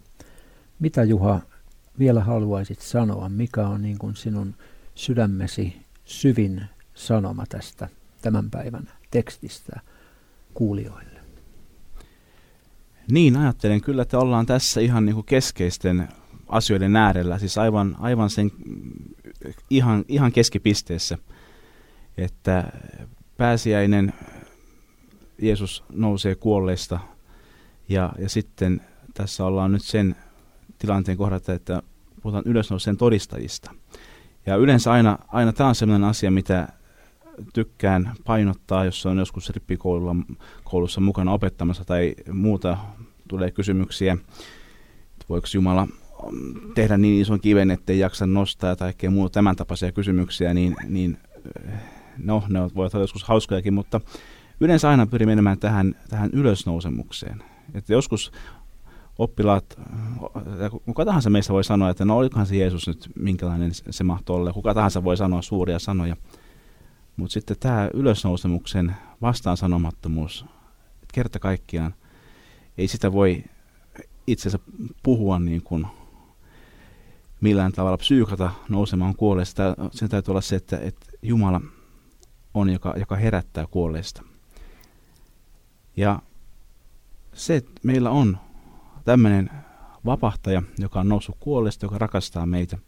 Mitä 0.79 1.05
Juha 1.05 1.41
vielä 1.99 2.25
haluaisit 2.25 2.81
sanoa? 2.81 3.29
Mikä 3.29 3.69
on 3.69 3.83
niin 3.83 3.99
kuin 3.99 4.17
sinun 4.17 4.55
sydämesi 4.95 5.77
syvin 6.05 6.65
sanoma 6.95 7.45
tästä 7.49 7.89
tämän 8.23 8.51
päivän 8.51 8.89
tekstistä 9.11 9.81
kuulijoille? 10.55 11.08
Niin, 13.11 13.37
ajattelen 13.37 13.81
kyllä, 13.81 14.03
että 14.03 14.19
ollaan 14.19 14.47
tässä 14.47 14.81
ihan 14.81 15.05
niin 15.05 15.15
kuin 15.15 15.27
keskeisten 15.27 16.09
asioiden 16.49 16.97
äärellä, 16.97 17.39
siis 17.39 17.59
aivan, 17.59 17.97
aivan 17.99 18.31
sen 18.31 18.51
ihan, 19.71 20.05
ihan 20.09 20.33
keskipisteessä, 20.33 21.19
että 22.17 22.73
pääsiäinen 23.37 24.13
Jeesus 25.39 25.85
nousee 25.93 26.35
kuolleista 26.35 26.99
ja, 27.89 28.13
ja 28.19 28.29
sitten 28.29 28.81
tässä 29.15 29.45
ollaan 29.45 29.73
nyt 29.73 29.83
sen 29.83 30.17
tilanteen 30.79 31.19
kohdalla, 31.19 31.55
että 31.55 31.83
puhutaan 32.23 32.45
ylösnouseen 32.47 32.97
todistajista. 32.97 33.75
Ja 34.47 34.57
yleensä 34.57 34.93
aina, 34.93 35.19
aina 35.29 35.53
tämä 35.53 35.69
on 35.69 35.75
sellainen 35.75 36.09
asia, 36.09 36.31
mitä 36.31 36.69
tykkään 37.55 38.13
painottaa, 38.25 38.85
jos 38.85 39.07
on 39.07 39.19
joskus 39.19 39.51
rippikoululla 39.51 40.17
koulussa 40.65 41.01
mukana 41.01 41.33
opettamassa 41.33 41.85
tai 41.85 42.15
muuta 42.33 42.77
tulee 43.29 43.51
kysymyksiä, 43.51 44.13
että 44.13 45.25
voiko 45.29 45.47
Jumala 45.55 45.89
tehdä 46.75 46.99
niin 46.99 47.21
ison 47.21 47.41
kiven, 47.41 47.71
ettei 47.71 47.99
jaksa 47.99 48.27
nostaa 48.27 48.77
tai 48.77 48.87
kaikkea 48.87 49.11
muuta 49.11 49.33
tämän 49.33 49.57
tapaisia 49.57 49.93
kysymyksiä, 49.93 50.55
niin, 50.55 50.77
niin 50.89 51.19
no, 52.19 52.43
ne 52.49 52.61
voivat 52.61 52.95
olla 52.95 53.03
joskus 53.03 53.25
hauskojakin, 53.25 53.75
mutta 53.75 54.01
yleensä 54.61 54.89
aina 54.89 55.07
pyrin 55.07 55.29
menemään 55.29 55.59
tähän, 55.59 55.95
tähän 56.09 56.31
ylösnousemukseen. 56.33 57.43
Että 57.75 57.93
joskus 57.93 58.33
oppilaat, 59.19 59.81
kuka 60.85 61.05
tahansa 61.05 61.31
meistä 61.31 61.53
voi 61.53 61.65
sanoa, 61.65 61.91
että 61.91 62.05
no 62.05 62.17
olikohan 62.17 62.47
se 62.47 62.57
Jeesus 62.57 62.87
nyt, 62.87 63.11
minkälainen 63.17 63.71
se 63.73 64.05
mahtoi 64.05 64.37
olla. 64.37 64.53
Kuka 64.53 64.75
tahansa 64.75 65.05
voi 65.05 65.17
sanoa 65.17 65.43
suuria 65.43 65.79
sanoja. 65.79 66.17
Mutta 67.19 67.33
sitten 67.33 67.57
tämä 67.61 67.91
ylösnousemuksen 67.95 68.97
vastaansanomattomuus, 69.23 70.45
että 70.95 71.15
kerta 71.15 71.39
kaikkiaan 71.39 71.95
ei 72.79 72.89
sitä 72.89 73.13
voi 73.13 73.45
itsensä 74.27 74.59
puhua 75.03 75.39
niin 75.39 75.63
kuin 75.63 75.87
millään 77.41 77.73
tavalla 77.73 77.97
psyykata 77.97 78.51
nousemaan 78.69 79.17
kuolleesta. 79.17 79.63
Sen 79.91 80.09
täytyy 80.09 80.33
olla 80.33 80.41
se, 80.41 80.57
että, 80.57 80.79
että 80.79 81.07
Jumala 81.23 81.61
on, 82.55 82.71
joka, 82.71 82.95
joka 82.97 83.17
herättää 83.17 83.67
kuolleesta. 83.67 84.23
Ja 85.97 86.23
se, 87.33 87.57
että 87.57 87.81
meillä 87.83 88.11
on 88.11 88.39
tämmöinen 89.05 89.51
vapahtaja, 90.05 90.63
joka 90.79 91.01
on 91.01 91.09
noussut 91.09 91.37
kuolleesta, 91.41 91.87
joka 91.87 91.99
rakastaa 91.99 92.47
meitä, 92.47 92.79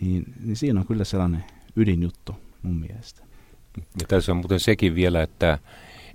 niin, 0.00 0.34
niin 0.40 0.56
siinä 0.56 0.80
on 0.80 0.86
kyllä 0.86 1.04
sellainen 1.04 1.44
ydinjuttu 1.76 2.34
mun 2.62 2.76
mielestä. 2.76 3.28
Ja 4.00 4.06
tässä 4.08 4.32
on 4.32 4.36
muuten 4.36 4.60
sekin 4.60 4.94
vielä, 4.94 5.22
että 5.22 5.58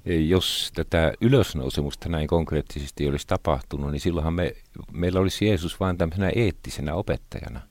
jos 0.05 0.71
tätä 0.75 1.13
ylösnousemusta 1.21 2.09
näin 2.09 2.27
konkreettisesti 2.27 3.07
olisi 3.07 3.27
tapahtunut, 3.27 3.91
niin 3.91 3.99
silloinhan 3.99 4.33
me, 4.33 4.55
meillä 4.91 5.19
olisi 5.19 5.45
Jeesus 5.45 5.79
vain 5.79 5.97
tämmöisenä 5.97 6.31
eettisenä 6.35 6.93
opettajana. 6.93 7.61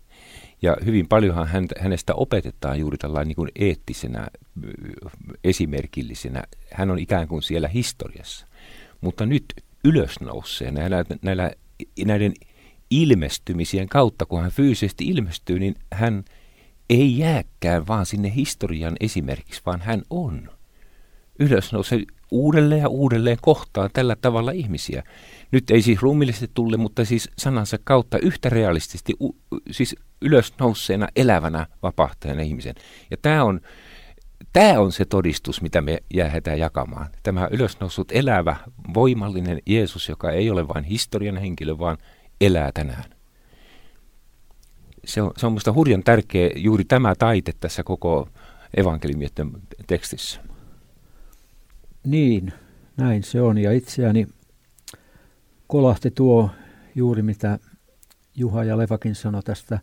Ja 0.62 0.76
hyvin 0.84 1.08
paljonhan 1.08 1.48
hänestä 1.80 2.14
opetetaan 2.14 2.80
juuri 2.80 2.98
tällainen 2.98 3.28
niin 3.28 3.36
kuin 3.36 3.50
eettisenä, 3.56 4.28
esimerkillisenä. 5.44 6.44
Hän 6.72 6.90
on 6.90 6.98
ikään 6.98 7.28
kuin 7.28 7.42
siellä 7.42 7.68
historiassa. 7.68 8.46
Mutta 9.00 9.26
nyt 9.26 9.44
ylösnousseen 9.84 10.74
näillä, 10.74 11.04
näillä, 11.22 11.50
näiden 12.06 12.32
ilmestymisien 12.90 13.88
kautta, 13.88 14.26
kun 14.26 14.42
hän 14.42 14.50
fyysisesti 14.50 15.04
ilmestyy, 15.04 15.58
niin 15.58 15.74
hän 15.92 16.24
ei 16.92 17.18
jääkään 17.18 17.86
vaan 17.86 18.06
sinne 18.06 18.32
historian 18.34 18.96
esimerkiksi, 19.00 19.62
vaan 19.66 19.80
hän 19.80 20.02
on. 20.10 20.50
Ylösnouse 21.38 22.02
uudelleen 22.30 22.80
ja 22.80 22.88
uudelleen 22.88 23.38
kohtaan 23.40 23.90
tällä 23.92 24.16
tavalla 24.16 24.50
ihmisiä. 24.50 25.02
Nyt 25.52 25.70
ei 25.70 25.82
siis 25.82 26.02
ruumillisesti 26.02 26.50
tulle, 26.54 26.76
mutta 26.76 27.04
siis 27.04 27.30
sanansa 27.38 27.78
kautta 27.84 28.18
yhtä 28.18 28.48
realistisesti, 28.48 29.14
u, 29.20 29.36
siis 29.70 29.96
ylösnouseena 30.22 31.08
elävänä 31.16 31.66
vapahtajana 31.82 32.42
ihmisen. 32.42 32.74
Ja 33.10 33.16
tämä 33.22 33.44
on, 33.44 33.60
tämä 34.52 34.80
on 34.80 34.92
se 34.92 35.04
todistus, 35.04 35.62
mitä 35.62 35.80
me 35.80 35.98
jäädään 36.14 36.58
jakamaan. 36.58 37.06
Tämä 37.22 37.48
ylösnoussut 37.50 38.12
elävä, 38.12 38.56
voimallinen 38.94 39.58
Jeesus, 39.66 40.08
joka 40.08 40.30
ei 40.30 40.50
ole 40.50 40.68
vain 40.68 40.84
historian 40.84 41.36
henkilö, 41.36 41.78
vaan 41.78 41.98
elää 42.40 42.70
tänään 42.74 43.21
se 45.04 45.22
on, 45.22 45.32
se 45.36 45.46
on 45.46 45.52
minusta 45.52 45.72
hurjan 45.72 46.02
tärkeä 46.02 46.50
juuri 46.56 46.84
tämä 46.84 47.14
taite 47.14 47.52
tässä 47.60 47.82
koko 47.82 48.28
evankeliumien 48.76 49.30
tekstissä. 49.86 50.40
Niin, 52.04 52.52
näin 52.96 53.22
se 53.22 53.42
on. 53.42 53.58
Ja 53.58 53.72
itseäni 53.72 54.26
kolahti 55.66 56.10
tuo 56.10 56.50
juuri 56.94 57.22
mitä 57.22 57.58
Juha 58.34 58.64
ja 58.64 58.78
Levakin 58.78 59.14
sanoi 59.14 59.42
tästä 59.42 59.78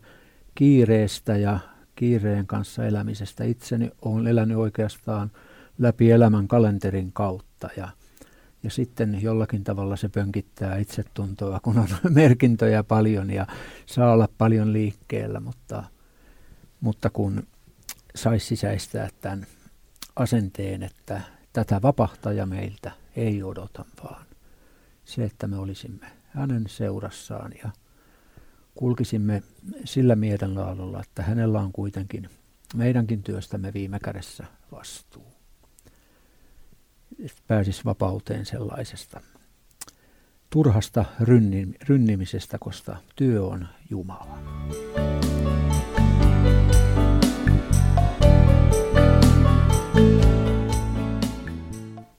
kiireestä 0.54 1.36
ja 1.36 1.58
kiireen 1.94 2.46
kanssa 2.46 2.86
elämisestä. 2.86 3.44
Itseni 3.44 3.90
olen 4.02 4.26
elänyt 4.26 4.56
oikeastaan 4.56 5.30
läpi 5.78 6.10
elämän 6.10 6.48
kalenterin 6.48 7.12
kautta 7.12 7.68
ja 7.76 7.88
ja 8.62 8.70
sitten 8.70 9.22
jollakin 9.22 9.64
tavalla 9.64 9.96
se 9.96 10.08
pönkittää 10.08 10.78
itsetuntoa, 10.78 11.60
kun 11.60 11.78
on 11.78 11.88
merkintöjä 12.14 12.82
paljon 12.82 13.30
ja 13.30 13.46
saa 13.86 14.12
olla 14.12 14.28
paljon 14.38 14.72
liikkeellä, 14.72 15.40
mutta, 15.40 15.84
mutta 16.80 17.10
kun 17.10 17.46
saisi 18.14 18.46
sisäistää 18.46 19.08
tämän 19.20 19.46
asenteen, 20.16 20.82
että 20.82 21.20
tätä 21.52 21.82
vapahtaja 21.82 22.46
meiltä 22.46 22.92
ei 23.16 23.42
odota, 23.42 23.84
vaan 24.04 24.26
se, 25.04 25.24
että 25.24 25.46
me 25.46 25.56
olisimme 25.56 26.06
hänen 26.28 26.64
seurassaan 26.68 27.52
ja 27.64 27.70
kulkisimme 28.74 29.42
sillä 29.84 30.16
mielenlaadulla, 30.16 31.00
että 31.00 31.22
hänellä 31.22 31.60
on 31.60 31.72
kuitenkin 31.72 32.28
meidänkin 32.74 33.22
työstämme 33.22 33.72
viime 33.74 33.98
kädessä 34.04 34.44
vastuu. 34.72 35.39
Pääsisi 37.46 37.82
vapauteen 37.84 38.46
sellaisesta 38.46 39.20
turhasta 40.50 41.04
rynnimisestä, 41.88 42.58
koska 42.58 42.96
työ 43.16 43.46
on 43.46 43.68
Jumala. 43.90 44.38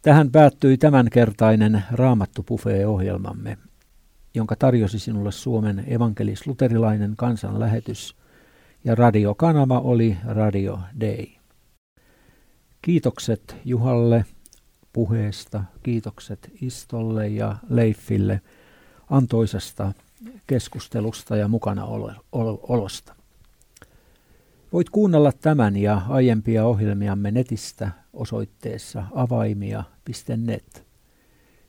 Tähän 0.02 0.32
päättyi 0.32 0.78
tämänkertainen 0.78 1.84
Raamattu-Buffet-ohjelmamme, 1.92 3.58
jonka 4.34 4.56
tarjosi 4.56 5.00
sinulle 5.00 5.32
Suomen 5.32 5.84
evankelis-luterilainen 5.88 7.14
kansanlähetys, 7.18 8.16
ja 8.84 8.96
radiokanava 8.96 9.80
oli 9.80 10.18
Radio 10.26 10.80
Day. 11.00 11.26
Kiitokset 12.82 13.56
Juhalle 13.66 14.26
puheesta, 14.94 15.64
kiitokset 15.84 16.52
Istolle 16.62 17.28
ja 17.28 17.56
Leifille 17.70 18.42
antoisesta 19.10 19.94
keskustelusta 20.48 21.36
ja 21.36 21.48
mukana 21.48 21.86
olosta. 22.62 23.16
Voit 24.74 24.90
kuunnella 24.90 25.32
tämän 25.32 25.78
ja 25.78 26.02
aiempia 26.10 26.66
ohjelmiamme 26.66 27.32
netistä 27.32 27.92
osoitteessa 28.14 29.04
avaimia.net. 29.16 30.86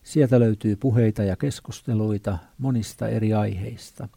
Sieltä 0.02 0.40
löytyy 0.40 0.76
puheita 0.76 1.22
ja 1.22 1.36
keskusteluita 1.36 2.38
monista 2.58 3.08
eri 3.08 3.34
aiheista. 3.34 4.08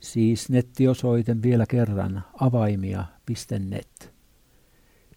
Siis 0.00 0.48
nettiosoite 0.50 1.42
vielä 1.42 1.66
kerran 1.66 2.24
avaimia.net. 2.40 4.12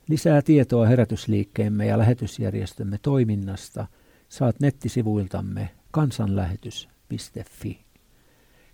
Lisää 0.07 0.41
tietoa 0.41 0.87
herätysliikkeemme 0.87 1.85
ja 1.85 1.97
lähetysjärjestömme 1.97 2.97
toiminnasta 3.01 3.87
saat 4.29 4.59
nettisivuiltamme 4.59 5.69
kansanlähetys.fi. 5.91 7.85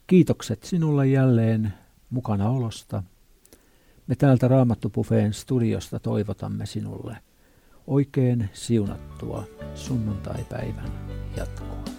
Kiitokset 0.07 0.63
sinulle 0.63 1.07
jälleen 1.07 1.73
mukana 2.09 2.49
olosta. 2.49 3.03
Me 4.07 4.15
täältä 4.15 4.47
Raamattupufeen 4.47 5.33
studiosta 5.33 5.99
toivotamme 5.99 6.65
sinulle 6.65 7.17
oikein 7.87 8.49
siunattua 8.53 9.43
sunnuntaipäivän 9.75 10.91
jatkoa. 11.37 11.98